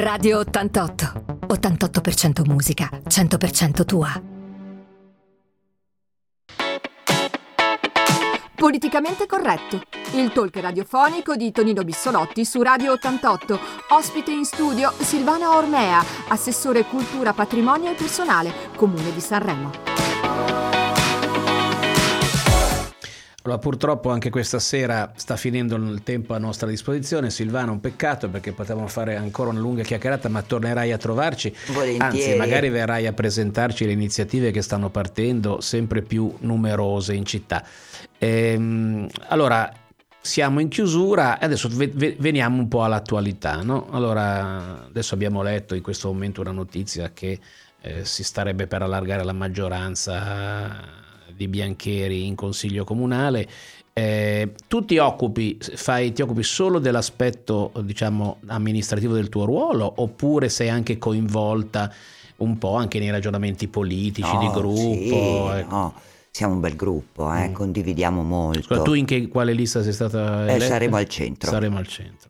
Radio 0.00 0.38
88. 0.38 1.12
88% 1.46 2.46
musica, 2.46 2.88
100% 3.06 3.84
tua. 3.84 4.08
Politicamente 8.54 9.26
corretto. 9.26 9.82
Il 10.14 10.32
talk 10.32 10.56
radiofonico 10.56 11.36
di 11.36 11.52
Tonino 11.52 11.82
Bissolotti 11.84 12.46
su 12.46 12.62
Radio 12.62 12.92
88. 12.92 13.60
Ospite 13.90 14.30
in 14.30 14.46
studio 14.46 14.90
Silvana 14.98 15.54
Ormea, 15.54 16.02
assessore 16.28 16.86
cultura, 16.86 17.34
patrimonio 17.34 17.90
e 17.90 17.94
personale, 17.94 18.54
Comune 18.76 19.12
di 19.12 19.20
Sanremo. 19.20 19.89
Allora, 23.42 23.58
purtroppo 23.58 24.10
anche 24.10 24.28
questa 24.28 24.58
sera 24.58 25.12
sta 25.16 25.36
finendo 25.36 25.76
il 25.76 26.02
tempo 26.02 26.34
a 26.34 26.38
nostra 26.38 26.68
disposizione. 26.68 27.30
Silvana, 27.30 27.70
un 27.70 27.80
peccato 27.80 28.28
perché 28.28 28.52
potevamo 28.52 28.86
fare 28.86 29.16
ancora 29.16 29.48
una 29.48 29.60
lunga 29.60 29.82
chiacchierata, 29.82 30.28
ma 30.28 30.42
tornerai 30.42 30.92
a 30.92 30.98
trovarci. 30.98 31.54
Volentieri. 31.68 32.02
Anzi, 32.02 32.36
magari 32.36 32.68
verrai 32.68 33.06
a 33.06 33.14
presentarci 33.14 33.86
le 33.86 33.92
iniziative 33.92 34.50
che 34.50 34.60
stanno 34.60 34.90
partendo 34.90 35.62
sempre 35.62 36.02
più 36.02 36.30
numerose 36.40 37.14
in 37.14 37.24
città. 37.24 37.64
Ehm, 38.18 39.08
allora, 39.28 39.72
siamo 40.20 40.60
in 40.60 40.68
chiusura 40.68 41.38
e 41.38 41.46
adesso 41.46 41.70
veniamo 41.72 42.58
un 42.58 42.68
po' 42.68 42.84
all'attualità. 42.84 43.62
No? 43.62 43.88
Allora, 43.90 44.84
adesso 44.84 45.14
abbiamo 45.14 45.42
letto 45.42 45.74
in 45.74 45.80
questo 45.80 46.08
momento 46.12 46.42
una 46.42 46.52
notizia 46.52 47.10
che 47.14 47.40
eh, 47.80 48.04
si 48.04 48.22
starebbe 48.22 48.66
per 48.66 48.82
allargare 48.82 49.24
la 49.24 49.32
maggioranza 49.32 51.08
di 51.40 51.48
Biancheri 51.48 52.26
in 52.26 52.34
consiglio 52.34 52.84
comunale. 52.84 53.48
Eh, 53.94 54.52
tu 54.68 54.84
ti 54.84 54.98
occupi, 54.98 55.56
fai, 55.58 56.12
ti 56.12 56.20
occupi 56.20 56.42
solo 56.42 56.78
dell'aspetto 56.78 57.72
diciamo, 57.82 58.38
amministrativo 58.48 59.14
del 59.14 59.30
tuo 59.30 59.46
ruolo 59.46 59.90
oppure 59.96 60.50
sei 60.50 60.68
anche 60.68 60.98
coinvolta 60.98 61.92
un 62.36 62.58
po' 62.58 62.76
anche 62.76 62.98
nei 62.98 63.10
ragionamenti 63.10 63.68
politici, 63.68 64.32
no, 64.32 64.38
di 64.38 64.48
gruppo? 64.48 64.76
Sì, 64.76 65.58
ecco. 65.58 65.70
no. 65.70 65.94
Siamo 66.30 66.54
un 66.54 66.60
bel 66.60 66.76
gruppo, 66.76 67.34
eh? 67.34 67.48
mm. 67.48 67.52
condividiamo 67.52 68.22
molto. 68.22 68.62
Scusa, 68.62 68.82
tu 68.82 68.92
in 68.92 69.04
che, 69.04 69.26
quale 69.28 69.52
lista 69.52 69.82
sei 69.82 69.92
stata 69.92 70.46
eh, 70.46 70.60
saremo 70.60 70.96
al 70.96 71.08
centro. 71.08 71.50
Saremo 71.50 71.78
al 71.78 71.86
centro. 71.88 72.28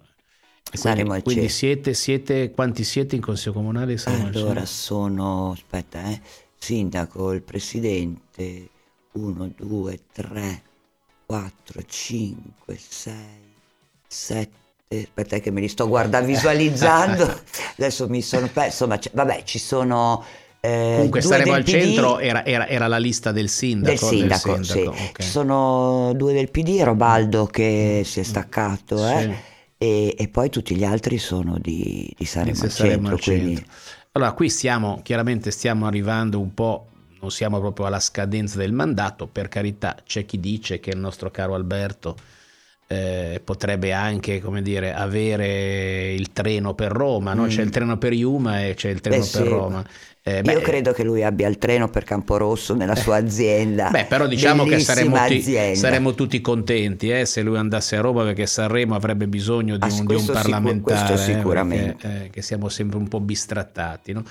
Quindi, 0.70 1.00
al 1.10 1.22
quindi 1.22 1.48
siete, 1.48 1.94
siete, 1.94 2.50
quanti 2.52 2.84
siete 2.84 3.16
in 3.16 3.20
consiglio 3.20 3.52
comunale? 3.52 4.00
Allora 4.04 4.64
sono, 4.64 5.50
aspetta, 5.50 6.02
eh, 6.04 6.20
sindaco, 6.56 7.32
il 7.32 7.42
presidente, 7.42 8.68
1, 9.12 9.52
2, 9.56 9.98
3, 10.12 10.62
4, 11.26 11.82
5, 11.86 12.76
6, 12.76 13.14
7. 14.06 14.58
Aspetta 14.88 15.38
che 15.38 15.50
me 15.50 15.60
li 15.60 15.68
sto 15.68 15.88
guardando, 15.88 16.26
visualizzando. 16.32 17.42
Adesso 17.76 18.08
mi 18.08 18.22
sono 18.22 18.48
perso, 18.48 18.86
ma 18.86 18.98
vabbè, 19.12 19.42
ci 19.44 19.58
sono... 19.58 20.24
Eh, 20.62 20.92
Comunque 20.96 21.22
staremo 21.22 21.54
al 21.54 21.62
PD, 21.62 21.68
centro, 21.68 22.18
era, 22.18 22.44
era, 22.44 22.66
era, 22.66 22.86
la 22.86 22.98
lista 22.98 23.32
del 23.32 23.48
sindaco. 23.48 24.10
Del 24.10 24.18
sindaco, 24.18 24.54
del 24.56 24.64
sindaco 24.66 24.96
sì. 24.96 25.02
okay. 25.02 25.24
Ci 25.24 25.30
sono 25.30 26.12
due 26.14 26.34
del 26.34 26.50
PD, 26.50 26.82
Robaldo 26.82 27.46
che 27.46 28.02
si 28.04 28.20
è 28.20 28.22
staccato, 28.22 28.98
sì. 28.98 29.12
eh, 29.12 29.34
e, 29.78 30.14
e, 30.18 30.28
poi 30.28 30.50
tutti 30.50 30.76
gli 30.76 30.84
altri 30.84 31.16
sono 31.16 31.56
di, 31.58 32.12
di 32.14 32.24
Saremo 32.26 32.60
al 32.60 32.70
centro. 32.70 33.14
Al 33.14 33.20
quindi... 33.20 33.54
centro. 33.54 33.72
Allora, 34.12 34.32
qui 34.32 34.50
stiamo, 34.50 35.00
chiaramente 35.02 35.50
stiamo 35.50 35.86
arrivando 35.86 36.38
un 36.38 36.52
po' 36.52 36.89
non 37.20 37.30
siamo 37.30 37.60
proprio 37.60 37.86
alla 37.86 38.00
scadenza 38.00 38.58
del 38.58 38.72
mandato, 38.72 39.26
per 39.26 39.48
carità 39.48 39.96
c'è 40.04 40.24
chi 40.24 40.40
dice 40.40 40.80
che 40.80 40.90
il 40.90 40.98
nostro 40.98 41.30
caro 41.30 41.54
Alberto 41.54 42.16
eh, 42.92 43.40
potrebbe 43.44 43.92
anche 43.92 44.40
come 44.40 44.62
dire, 44.62 44.92
avere 44.92 46.12
il 46.12 46.32
treno 46.32 46.74
per 46.74 46.90
Roma, 46.90 47.34
no? 47.34 47.44
mm. 47.44 47.48
c'è 47.48 47.62
il 47.62 47.70
treno 47.70 47.96
per 47.98 48.12
Iuma 48.12 48.64
e 48.64 48.74
c'è 48.74 48.88
il 48.88 49.00
treno 49.00 49.22
Beh, 49.22 49.30
per 49.30 49.42
sì. 49.42 49.48
Roma. 49.48 49.84
Eh, 50.38 50.42
Io 50.52 50.60
credo 50.60 50.92
che 50.92 51.02
lui 51.02 51.24
abbia 51.24 51.48
il 51.48 51.58
treno 51.58 51.88
per 51.88 52.04
Camporosso 52.04 52.74
nella 52.74 52.94
sua 52.94 53.16
azienda. 53.22 53.90
Beh, 53.90 54.04
però 54.04 54.26
diciamo 54.26 54.64
che 54.64 54.78
saremmo, 54.78 55.16
ti, 55.26 55.42
saremmo, 55.74 56.14
tutti 56.14 56.40
contenti 56.40 57.10
eh, 57.10 57.26
se 57.26 57.42
lui 57.42 57.56
andasse 57.56 57.96
a 57.96 58.00
Roma 58.00 58.24
perché 58.24 58.46
Sanremo 58.46 58.94
avrebbe 58.94 59.26
bisogno 59.26 59.76
di 59.76 59.88
un, 59.90 60.06
di 60.06 60.14
un 60.14 60.26
parlamentare. 60.26 61.16
Sicur- 61.16 61.36
sicuramente. 61.36 62.08
Perché, 62.08 62.24
eh, 62.24 62.30
che 62.30 62.42
siamo 62.42 62.68
sempre 62.68 62.98
un 62.98 63.08
po' 63.08 63.20
bistrattati. 63.20 64.12
No? 64.12 64.22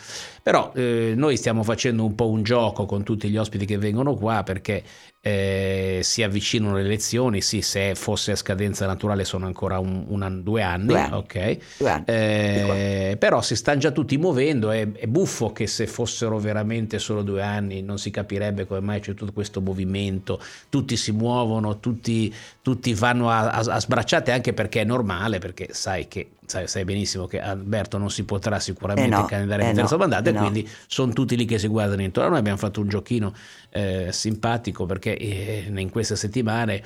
Però 0.42 0.72
eh, 0.76 1.14
noi 1.16 1.38
stiamo 1.38 1.64
facendo 1.64 2.06
un 2.06 2.16
po' 2.16 2.30
un 2.30 2.44
gioco 2.44 2.86
con 2.86 3.04
tutti 3.04 3.30
gli 3.30 3.38
ospiti 3.38 3.66
che 3.66 3.78
vengono 3.78 4.16
qua 4.16 4.44
perché 4.44 4.84
eh, 5.22 6.00
si 6.02 6.24
avvicinano 6.24 6.76
le 6.76 6.82
elezioni, 6.82 7.42
sì, 7.42 7.62
se 7.62 7.94
fosse 7.96 8.32
a 8.32 8.36
scadenza 8.36 8.86
naturale 8.86 9.26
sono 9.26 9.46
ancora 9.46 9.78
un, 9.80 10.06
una, 10.08 10.30
due 10.30 10.62
anni, 10.62 10.88
due 10.88 11.00
anni. 11.00 11.14
ok, 11.14 11.58
due 11.78 11.90
anni. 11.90 12.04
Eh, 12.06 13.16
però 13.20 13.42
si 13.42 13.56
stanno 13.56 13.80
già 13.80 13.92
tutti 13.92 14.18
muovendo, 14.18 14.72
è, 14.72 14.90
è, 14.92 15.08
buffo 15.08 15.52
che 15.52 15.68
se 15.68 15.88
fossero 15.88 16.40
veramente 16.40 17.00
solo 17.00 17.22
due 17.22 17.42
anni 17.42 17.82
non 17.82 17.98
si 17.98 18.12
capirebbe 18.12 18.66
come 18.66 18.80
mai 18.80 19.02
c'è 19.02 19.14
tutto 19.14 19.34
questo 19.34 19.60
movimento, 19.60 20.42
tutti 20.70 20.96
si 20.96 21.12
muovono, 21.12 21.80
tutti, 21.80 22.34
tutti 22.62 22.94
vanno 22.94 23.30
a, 23.30 23.50
a, 23.50 23.60
a 23.60 23.80
sbracciate 23.80 24.32
anche 24.32 24.54
perché 24.54 24.82
è 24.82 24.86
normale, 24.86 25.40
perché 25.40 25.68
sai 25.72 26.08
che 26.08 26.30
sai, 26.50 26.68
sai, 26.68 26.84
benissimo 26.84 27.28
che 27.28 27.40
Alberto 27.40 28.00
non 28.00 28.10
si 28.10 28.24
potrà 28.24 28.60
sicuramente 28.60 29.16
eh 29.16 29.20
no, 29.20 29.26
candidare 29.26 29.64
in 29.64 29.70
eh 29.70 29.74
terza 29.74 29.96
no, 29.96 30.02
mandato 30.02 30.30
e 30.30 30.32
no. 30.32 30.40
quindi 30.40 30.68
sono 30.88 31.14
tutti 31.14 31.38
lì 31.38 31.46
che 31.46 31.60
si 31.60 31.68
guardano 31.68 32.02
intorno. 32.02 32.32
Noi 32.32 32.40
abbiamo 32.40 32.58
fatto 32.58 32.82
un 32.82 32.90
giochino 32.90 33.34
eh, 33.70 34.08
simpatico 34.12 34.88
perché 34.88 35.16
eh, 35.16 35.72
in 35.74 35.90
queste 35.92 36.16
settimane 36.16 36.84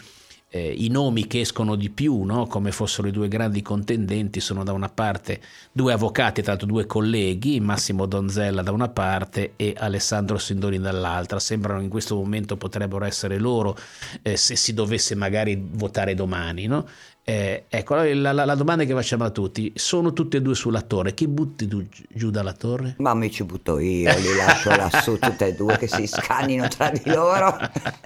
eh, 0.55 0.71
i 0.71 0.89
nomi 0.89 1.25
che 1.25 1.39
escono 1.39 1.75
di 1.75 1.89
più, 1.89 2.23
no? 2.23 2.45
come 2.45 2.71
fossero 2.71 3.07
i 3.07 3.11
due 3.11 3.27
grandi 3.27 3.63
contendenti, 3.63 4.39
sono 4.39 4.63
da 4.63 4.71
una 4.71 4.89
parte 4.89 5.41
due 5.71 5.93
avvocati, 5.93 6.41
tra 6.41 6.51
l'altro 6.51 6.67
due 6.67 6.85
colleghi, 6.85 7.59
Massimo 7.59 8.05
Donzella 8.05 8.61
da 8.61 8.71
una 8.71 8.89
parte 8.89 9.53
e 9.55 9.73
Alessandro 9.75 10.37
Sindoni 10.37 10.77
dall'altra. 10.77 11.39
Sembrano 11.39 11.81
in 11.81 11.89
questo 11.89 12.15
momento 12.15 12.55
potrebbero 12.55 13.03
essere 13.03 13.39
loro 13.39 13.75
eh, 14.21 14.37
se 14.37 14.55
si 14.55 14.75
dovesse 14.75 15.15
magari 15.15 15.59
votare 15.71 16.13
domani. 16.13 16.67
No? 16.67 16.85
Eh, 17.25 17.63
ecco, 17.69 17.95
la, 17.95 18.33
la, 18.33 18.43
la, 18.43 18.55
domanda 18.55 18.83
che 18.83 18.93
facciamo 18.93 19.23
a 19.23 19.29
tutti, 19.29 19.71
sono 19.75 20.11
tutti 20.11 20.35
e 20.35 20.41
due 20.41 20.55
sulla 20.55 20.81
torre, 20.81 21.13
chi 21.13 21.29
butti 21.29 21.67
tu 21.69 21.87
giù 22.09 22.29
dalla 22.31 22.51
torre? 22.51 22.95
Ma 22.97 23.13
mi 23.13 23.31
ci 23.31 23.45
butto 23.45 23.79
io, 23.79 24.13
li 24.17 24.35
lascio 24.35 24.75
lassù 24.75 25.17
tutti 25.19 25.45
e 25.45 25.53
due 25.53 25.77
che 25.77 25.87
si 25.87 26.05
scannino 26.05 26.67
tra 26.67 26.89
di 26.89 27.01
loro. 27.05 27.57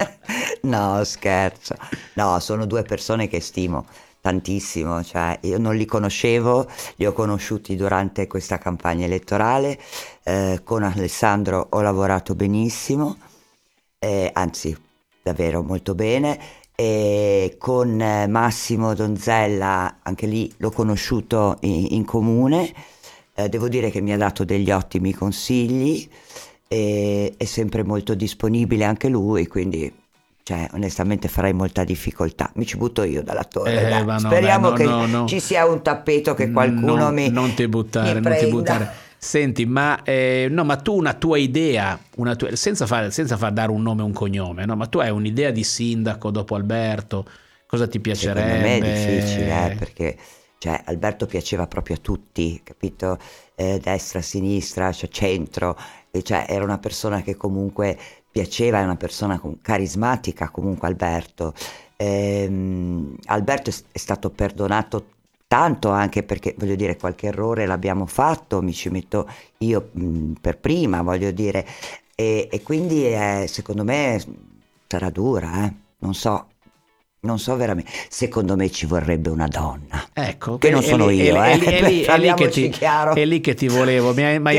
no, 0.62 1.02
scherzo. 1.02 1.74
No, 2.14 2.38
sono 2.38 2.64
due 2.64 2.84
persone 2.84 3.26
che 3.26 3.40
stimo 3.40 3.86
tantissimo, 4.20 5.02
cioè 5.02 5.36
io 5.42 5.58
non 5.58 5.74
li 5.74 5.84
conoscevo, 5.84 6.68
li 6.96 7.06
ho 7.06 7.12
conosciuti 7.12 7.74
durante 7.74 8.28
questa 8.28 8.58
campagna 8.58 9.04
elettorale, 9.04 9.80
eh, 10.22 10.60
con 10.62 10.84
Alessandro 10.84 11.66
ho 11.70 11.80
lavorato 11.80 12.36
benissimo, 12.36 13.16
eh, 13.98 14.30
anzi 14.32 14.76
davvero 15.22 15.62
molto 15.62 15.94
bene. 15.94 16.38
E 16.80 17.56
con 17.58 17.96
Massimo 18.28 18.94
Donzella, 18.94 19.96
anche 20.04 20.26
lì 20.26 20.48
l'ho 20.58 20.70
conosciuto 20.70 21.56
in, 21.62 21.88
in 21.90 22.04
comune, 22.04 22.72
eh, 23.34 23.48
devo 23.48 23.68
dire 23.68 23.90
che 23.90 24.00
mi 24.00 24.12
ha 24.12 24.16
dato 24.16 24.44
degli 24.44 24.70
ottimi 24.70 25.12
consigli, 25.12 26.08
e, 26.68 27.34
è 27.36 27.44
sempre 27.46 27.82
molto 27.82 28.14
disponibile 28.14 28.84
anche 28.84 29.08
lui, 29.08 29.48
quindi 29.48 29.92
cioè, 30.44 30.68
onestamente 30.72 31.26
farei 31.26 31.52
molta 31.52 31.82
difficoltà. 31.82 32.50
Mi 32.54 32.64
ci 32.64 32.76
butto 32.76 33.02
io 33.02 33.24
dalla 33.24 33.42
torre. 33.42 33.90
Eh, 33.90 34.02
no, 34.04 34.18
Speriamo 34.20 34.70
dai, 34.70 34.86
no, 34.86 35.00
che 35.00 35.10
no, 35.10 35.26
ci 35.26 35.40
sia 35.40 35.66
un 35.66 35.82
tappeto 35.82 36.34
che 36.34 36.52
qualcuno 36.52 37.10
mi. 37.10 37.28
Non 37.28 37.54
ti 37.54 37.66
buttare, 37.66 38.20
non 38.20 38.36
ti 38.38 38.46
buttare. 38.46 39.06
Senti, 39.18 39.66
ma, 39.66 40.02
eh, 40.04 40.46
no, 40.48 40.64
ma 40.64 40.76
tu 40.76 40.94
una 40.94 41.14
tua 41.14 41.38
idea, 41.38 41.98
una 42.16 42.36
tua, 42.36 42.54
senza, 42.54 42.86
far, 42.86 43.12
senza, 43.12 43.36
far, 43.36 43.52
dare 43.52 43.72
un 43.72 43.82
nome 43.82 44.02
e 44.02 44.04
un 44.04 44.12
cognome, 44.12 44.64
no? 44.64 44.76
ma 44.76 44.86
tu 44.86 44.98
hai 44.98 45.10
un'idea 45.10 45.50
di 45.50 45.64
sindaco 45.64 46.30
dopo 46.30 46.54
Alberto? 46.54 47.26
Cosa 47.66 47.88
ti 47.88 47.98
piacerebbe? 47.98 48.40
Secondo 48.40 48.66
me 48.66 48.78
è 48.78 49.16
difficile, 49.16 49.72
eh, 49.72 49.74
perché 49.74 50.16
cioè, 50.58 50.82
Alberto 50.86 51.26
piaceva 51.26 51.66
proprio 51.66 51.96
a 51.96 51.98
tutti, 51.98 52.60
capito? 52.62 53.18
Eh, 53.54 53.78
destra, 53.82 54.20
sinistra, 54.20 54.92
cioè 54.92 55.08
centro, 55.08 55.76
cioè, 56.22 56.46
era 56.48 56.64
una 56.64 56.78
persona 56.78 57.22
che 57.22 57.36
comunque 57.36 57.98
piaceva, 58.30 58.80
è 58.80 58.84
una 58.84 58.96
persona 58.96 59.40
carismatica 59.60 60.50
comunque 60.50 60.88
Alberto. 60.88 61.54
Ehm, 61.96 63.16
Alberto 63.26 63.70
è 63.70 63.98
stato 63.98 64.30
perdonato 64.30 65.06
tanto 65.48 65.88
anche 65.88 66.22
perché 66.22 66.54
voglio 66.58 66.76
dire 66.76 66.96
qualche 66.96 67.28
errore 67.28 67.64
l'abbiamo 67.66 68.04
fatto, 68.04 68.62
mi 68.62 68.74
ci 68.74 68.90
metto 68.90 69.26
io 69.58 69.88
mh, 69.90 70.32
per 70.40 70.58
prima, 70.58 71.00
voglio 71.00 71.30
dire, 71.30 71.66
e, 72.14 72.48
e 72.50 72.62
quindi 72.62 73.06
eh, 73.06 73.46
secondo 73.48 73.82
me 73.82 74.22
sarà 74.86 75.08
dura, 75.08 75.64
eh? 75.64 75.72
non 76.00 76.12
so, 76.12 76.48
non 77.20 77.38
so 77.38 77.56
veramente, 77.56 77.90
secondo 78.10 78.56
me 78.56 78.70
ci 78.70 78.84
vorrebbe 78.84 79.30
una 79.30 79.48
donna. 79.48 80.08
Ecco, 80.12 80.58
che 80.58 80.68
non 80.68 80.82
sono 80.82 81.08
io, 81.08 81.42
è, 81.42 81.56
lì, 81.56 81.64
che 82.34 82.48
ti, 82.48 82.68
è 82.70 83.24
lì 83.24 83.40
che 83.40 83.54
ti 83.54 83.68
volevo, 83.68 84.12
mi 84.12 84.24
hai, 84.24 84.38
ma 84.38 84.50
hai, 84.50 84.58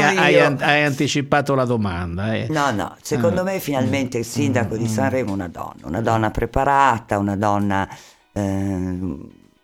hai, 0.00 0.38
hai, 0.38 0.82
anticipato 0.82 1.54
la 1.54 1.66
domanda. 1.66 2.34
Eh. 2.34 2.46
No, 2.48 2.70
no, 2.70 2.96
secondo 3.02 3.42
ah. 3.42 3.44
me 3.44 3.60
finalmente 3.60 4.16
il 4.16 4.24
sindaco 4.24 4.76
mm, 4.76 4.78
di 4.78 4.88
Sanremo 4.88 5.30
è 5.30 5.34
una 5.34 5.48
donna, 5.48 5.80
una 5.82 6.00
donna 6.00 6.30
preparata, 6.30 7.18
una 7.18 7.36
donna 7.36 7.86
eh, 8.32 8.98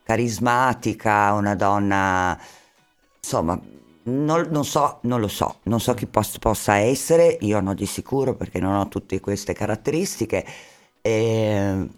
carismatica, 0.08 1.34
una 1.34 1.54
donna, 1.54 2.38
insomma, 3.20 3.60
non, 4.04 4.48
non, 4.50 4.64
so, 4.64 5.00
non 5.02 5.20
lo 5.20 5.28
so, 5.28 5.58
non 5.64 5.80
so 5.80 5.92
chi 5.92 6.06
pos- 6.06 6.38
possa 6.38 6.76
essere, 6.76 7.36
io 7.42 7.60
no 7.60 7.74
di 7.74 7.84
sicuro 7.84 8.34
perché 8.34 8.58
non 8.58 8.74
ho 8.74 8.88
tutte 8.88 9.20
queste 9.20 9.52
caratteristiche. 9.52 10.46
E 11.02 11.88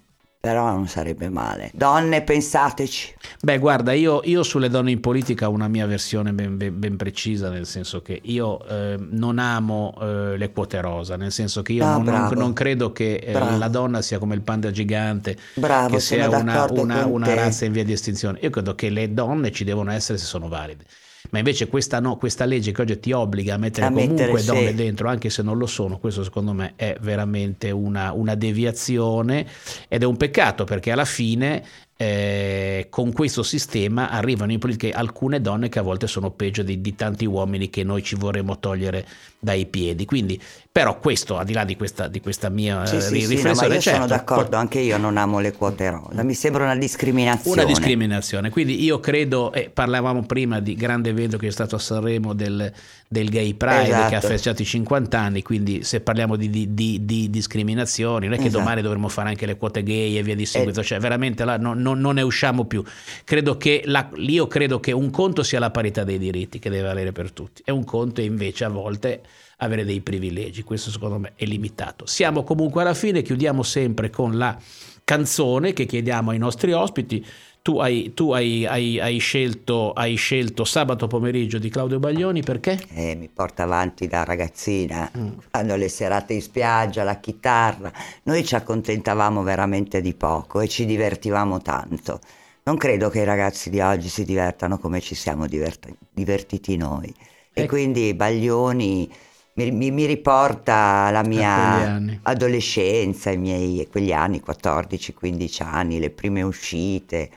però 0.41 0.71
non 0.71 0.89
sarebbe 0.89 1.29
male. 1.29 1.71
Donne, 1.75 2.23
pensateci. 2.23 3.15
Beh, 3.43 3.59
guarda, 3.59 3.93
io, 3.93 4.23
io 4.25 4.43
sulle 4.43 4.71
donne 4.71 4.91
in 4.91 5.01
politica 5.01 5.47
ho 5.47 5.53
una 5.53 5.69
mia 5.69 5.85
versione 5.85 6.33
ben, 6.33 6.57
ben, 6.57 6.79
ben 6.79 6.97
precisa, 6.97 7.51
nel 7.51 7.67
senso 7.67 8.01
che 8.01 8.19
io 8.23 8.67
eh, 8.67 8.97
non 8.99 9.39
amo 9.39 9.95
eh, 10.01 10.39
le 10.39 10.51
quote 10.51 10.81
rosa, 10.81 11.17
nel 11.17 11.31
senso 11.31 11.61
che 11.61 11.75
io 11.75 11.85
ah, 11.85 11.99
non, 11.99 12.31
non, 12.35 12.53
credo 12.55 12.91
che 12.91 13.17
eh, 13.17 13.33
la 13.33 13.69
donna 13.69 14.01
sia 14.01 14.19
come 14.19 14.35
il 14.35 14.41
panda 14.41 14.71
gigante, 14.71 15.37
bravo, 15.57 15.97
che 15.97 16.01
sia 16.01 16.27
una, 16.31 16.67
una, 16.71 17.05
una 17.05 17.35
razza 17.35 17.67
in 17.67 17.73
via 17.73 17.85
di 17.85 17.93
estinzione. 17.93 18.39
Io 18.41 18.49
credo 18.49 18.75
che 18.75 18.89
le 18.89 19.13
donne 19.13 19.53
ci 19.53 19.65
devono 19.65 19.93
essere 19.93 20.17
se 20.17 20.25
sono 20.25 20.49
valide 20.49 20.85
ma 21.31 21.39
invece 21.39 21.69
questa, 21.69 22.01
no, 22.01 22.17
questa 22.17 22.45
legge 22.45 22.73
che 22.73 22.83
oggi 22.83 22.99
ti 22.99 23.13
obbliga 23.13 23.55
a 23.55 23.59
mettere 23.59 23.87
a 23.87 23.91
comunque 23.91 24.27
mettere, 24.27 24.45
donne 24.45 24.69
sì. 24.69 24.75
dentro, 24.75 25.09
anche 25.09 25.31
se 25.31 25.43
non 25.43 25.59
lo 25.59 25.67
sono, 25.67 25.99
questo 25.99 26.25
secondo 26.25 26.53
me 26.53 26.73
è 26.77 26.97
veramente 27.01 27.71
una, 27.71 28.13
una 28.13 28.35
deviazione 28.35 29.47
ed 29.89 30.03
è 30.03 30.07
un 30.07 30.17
peccato 30.17 30.65
perché 30.65 30.91
alla 30.91 31.05
fine 31.05 31.65
eh, 32.03 32.87
con 32.89 33.13
questo 33.13 33.43
sistema 33.43 34.09
arrivano 34.09 34.53
in 34.53 34.59
politica 34.59 34.97
alcune 34.97 35.43
donne 35.43 35.69
che 35.69 35.81
a 35.81 35.83
volte 35.83 36.07
sono 36.07 36.31
peggio 36.31 36.63
di, 36.63 36.81
di, 36.81 36.95
tanti 36.95 37.27
uomini 37.27 37.69
che 37.69 37.85
noi 37.85 38.03
ci 38.03 38.15
vorremmo 38.15 38.59
togliere 38.59 39.05
dai 39.39 39.67
piedi. 39.67 40.07
Quindi, 40.07 40.41
però, 40.73 40.99
questo 40.99 41.37
al 41.37 41.45
di 41.45 41.53
là 41.53 41.65
di 41.65 41.77
questa, 41.77 42.09
di 42.09 42.23
questa 42.23 42.49
mia 42.49 42.87
sì, 42.87 43.03
sì, 43.03 43.27
riflessione, 43.27 43.55
sì, 43.55 43.67
no, 43.67 43.75
io 43.75 43.81
certo, 43.81 43.91
sono 43.91 44.07
d'accordo, 44.07 44.57
anche 44.57 44.79
io 44.79 44.97
non 44.97 45.19
amo 45.19 45.41
le 45.41 45.53
quote 45.53 45.91
rosa, 45.91 46.23
mi 46.23 46.33
sembra 46.33 46.65
una 46.65 46.75
discriminazione. 46.75 47.61
Una 47.61 47.71
discriminazione. 47.71 48.49
Quindi 48.49 48.83
io 48.83 48.99
credo, 48.99 49.53
eh, 49.53 49.69
parlavamo 49.69 50.23
prima 50.23 50.59
di 50.61 50.75
grande 50.77 51.11
evento 51.11 51.37
che 51.37 51.49
è 51.49 51.53
stato 51.53 51.77
a 51.77 51.79
Sanremo 51.79 52.33
del, 52.33 52.73
del 53.13 53.29
Gay 53.29 53.55
Pride 53.55 53.89
esatto. 53.89 54.09
che 54.09 54.15
ha 54.15 54.21
festeggiato 54.21 54.63
i 54.63 54.65
50 54.65 55.19
anni, 55.19 55.43
quindi 55.43 55.83
se 55.83 56.01
parliamo 56.01 56.37
di, 56.37 56.49
di, 56.49 56.73
di, 56.73 57.05
di 57.05 57.29
discriminazioni, 57.29 58.27
non 58.27 58.35
è 58.35 58.39
che 58.39 58.47
esatto. 58.47 58.63
domani 58.63 58.83
dovremmo 58.83 59.09
fare 59.09 59.31
anche 59.31 59.47
le 59.47 59.57
quote 59.57 59.83
gay 59.83 60.17
e 60.17 60.23
via 60.23 60.37
di 60.37 60.47
seguito, 60.47 60.79
eh. 60.79 60.85
cioè 60.85 61.01
veramente 61.01 61.45
là 61.45 61.57
non, 61.57 61.81
non, 61.81 61.99
non, 61.99 62.15
ne 62.15 62.23
usciamo 62.23 62.67
più. 62.67 62.85
Credo 63.25 63.57
che 63.57 63.83
la, 63.87 64.09
io 64.15 64.47
credo 64.47 64.79
che 64.79 64.93
un 64.93 65.11
conto 65.11 65.43
sia 65.43 65.59
la 65.59 65.73
parità 65.73 66.05
dei 66.05 66.19
diritti 66.19 66.61
che 66.61 66.71
deve 66.71 66.87
valere 66.87 67.11
per 67.11 67.33
tutti 67.33 67.63
e 67.65 67.73
un 67.73 67.83
conto 67.83 68.21
è 68.21 68.25
invece 68.25 68.65
a 68.65 68.69
volte 68.69 69.23
avere 69.57 69.85
dei 69.85 70.03
privilegi, 70.03 70.63
questo 70.63 70.93
secondo 70.93 71.19
me 71.19 71.33
è 71.35 71.45
limitato. 71.47 72.07
Siamo 72.07 72.45
comunque 72.45 72.83
alla 72.83 72.95
fine, 72.95 73.23
chiudiamo 73.23 73.65
sempre 73.65 74.09
con 74.11 74.39
la 74.39 74.57
canzone 75.03 75.73
che 75.73 75.85
chiediamo 75.85 76.31
ai 76.31 76.39
nostri 76.39 76.73
ospiti 76.73 77.27
tu 77.63 77.79
hai, 77.79 78.13
tu 78.15 78.33
hai, 78.33 78.65
hai, 78.65 78.99
hai, 78.99 79.19
scelto, 79.19 79.93
hai 79.93 80.15
scelto 80.15 80.65
Sabato 80.65 81.07
pomeriggio 81.07 81.59
di 81.59 81.69
Claudio 81.69 81.99
Baglioni 81.99 82.43
perché? 82.43 82.83
Eh, 82.95 83.15
mi 83.15 83.29
porta 83.29 83.65
avanti 83.65 84.07
da 84.07 84.25
ragazzina, 84.25 85.11
mm. 85.17 85.29
quando 85.51 85.77
le 85.77 85.89
serate 85.89 86.33
in 86.33 86.41
spiaggia, 86.41 87.03
la 87.03 87.21
chitarra, 87.21 87.93
noi 88.23 88.45
ci 88.45 88.55
accontentavamo 88.55 89.43
veramente 89.43 90.01
di 90.01 90.15
poco 90.15 90.61
e 90.61 90.69
ci 90.69 90.87
divertivamo 90.87 91.61
tanto. 91.61 92.21
Non 92.63 92.79
credo 92.79 93.11
che 93.11 93.21
i 93.21 93.25
ragazzi 93.25 93.69
di 93.69 93.81
oggi 93.81 94.09
si 94.09 94.25
divertano 94.25 94.79
come 94.79 95.01
ci 95.01 95.15
siamo 95.15 95.47
divert- 95.47 95.93
divertiti 96.13 96.77
noi. 96.77 97.13
E 97.53 97.63
ecco. 97.63 97.75
quindi 97.75 98.15
Baglioni 98.15 99.11
mi, 99.55 99.71
mi, 99.71 99.91
mi, 99.91 100.07
riporta 100.07 101.11
la 101.11 101.23
mia 101.23 102.01
adolescenza, 102.23 103.31
i 103.31 103.37
miei, 103.37 103.87
quegli 103.91 104.13
anni, 104.13 104.43
14-15 104.47 105.63
anni, 105.63 105.99
le 105.99 106.11
prime 106.11 106.43
uscite 106.43 107.31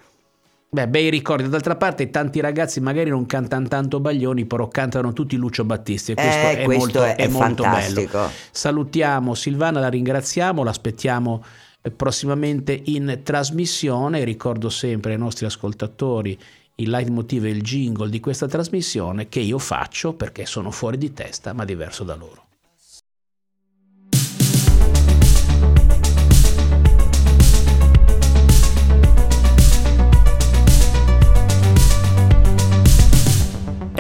Beh, 0.74 0.88
bei 0.88 1.12
ricordi. 1.12 1.48
D'altra 1.48 1.76
parte, 1.76 2.10
tanti 2.10 2.40
ragazzi 2.40 2.80
magari 2.80 3.12
non 3.12 3.28
cantano 3.28 3.68
tanto 3.68 4.00
Baglioni, 4.00 4.46
però 4.46 4.68
cantano 4.70 5.14
tutti 5.14 5.36
Lucio 5.36 5.64
Battisti. 5.64 6.14
E 6.14 6.16
questo, 6.16 6.48
eh, 6.48 6.58
è, 6.58 6.64
questo 6.64 6.82
molto, 6.82 7.04
è, 7.04 7.16
è 7.16 7.28
molto 7.28 7.62
bello. 7.62 8.32
Salutiamo 8.50 9.36
Silvana, 9.36 9.80
la 9.80 9.90
ringraziamo, 9.90 10.64
l'aspettiamo 10.64 11.44
eh, 11.80 11.92
prossimamente 11.92 12.82
in 12.86 13.20
trasmissione. 13.22 14.24
Ricordo 14.24 14.70
sempre 14.70 15.12
ai 15.12 15.20
nostri 15.20 15.46
ascoltatori 15.46 16.36
il 16.78 16.90
leitmotiv 16.90 17.46
e 17.46 17.50
il 17.50 17.62
jingle 17.62 18.10
di 18.10 18.20
questa 18.20 18.48
trasmissione 18.48 19.30
che 19.30 19.42
io 19.42 19.60
faccio 19.60 20.14
perché 20.14 20.48
sono 20.48 20.72
fuori 20.72 20.98
di 20.98 21.14
testa, 21.14 21.54
ma 21.54 21.66
diverso 21.66 22.04
da 22.04 22.16
loro. 22.16 22.46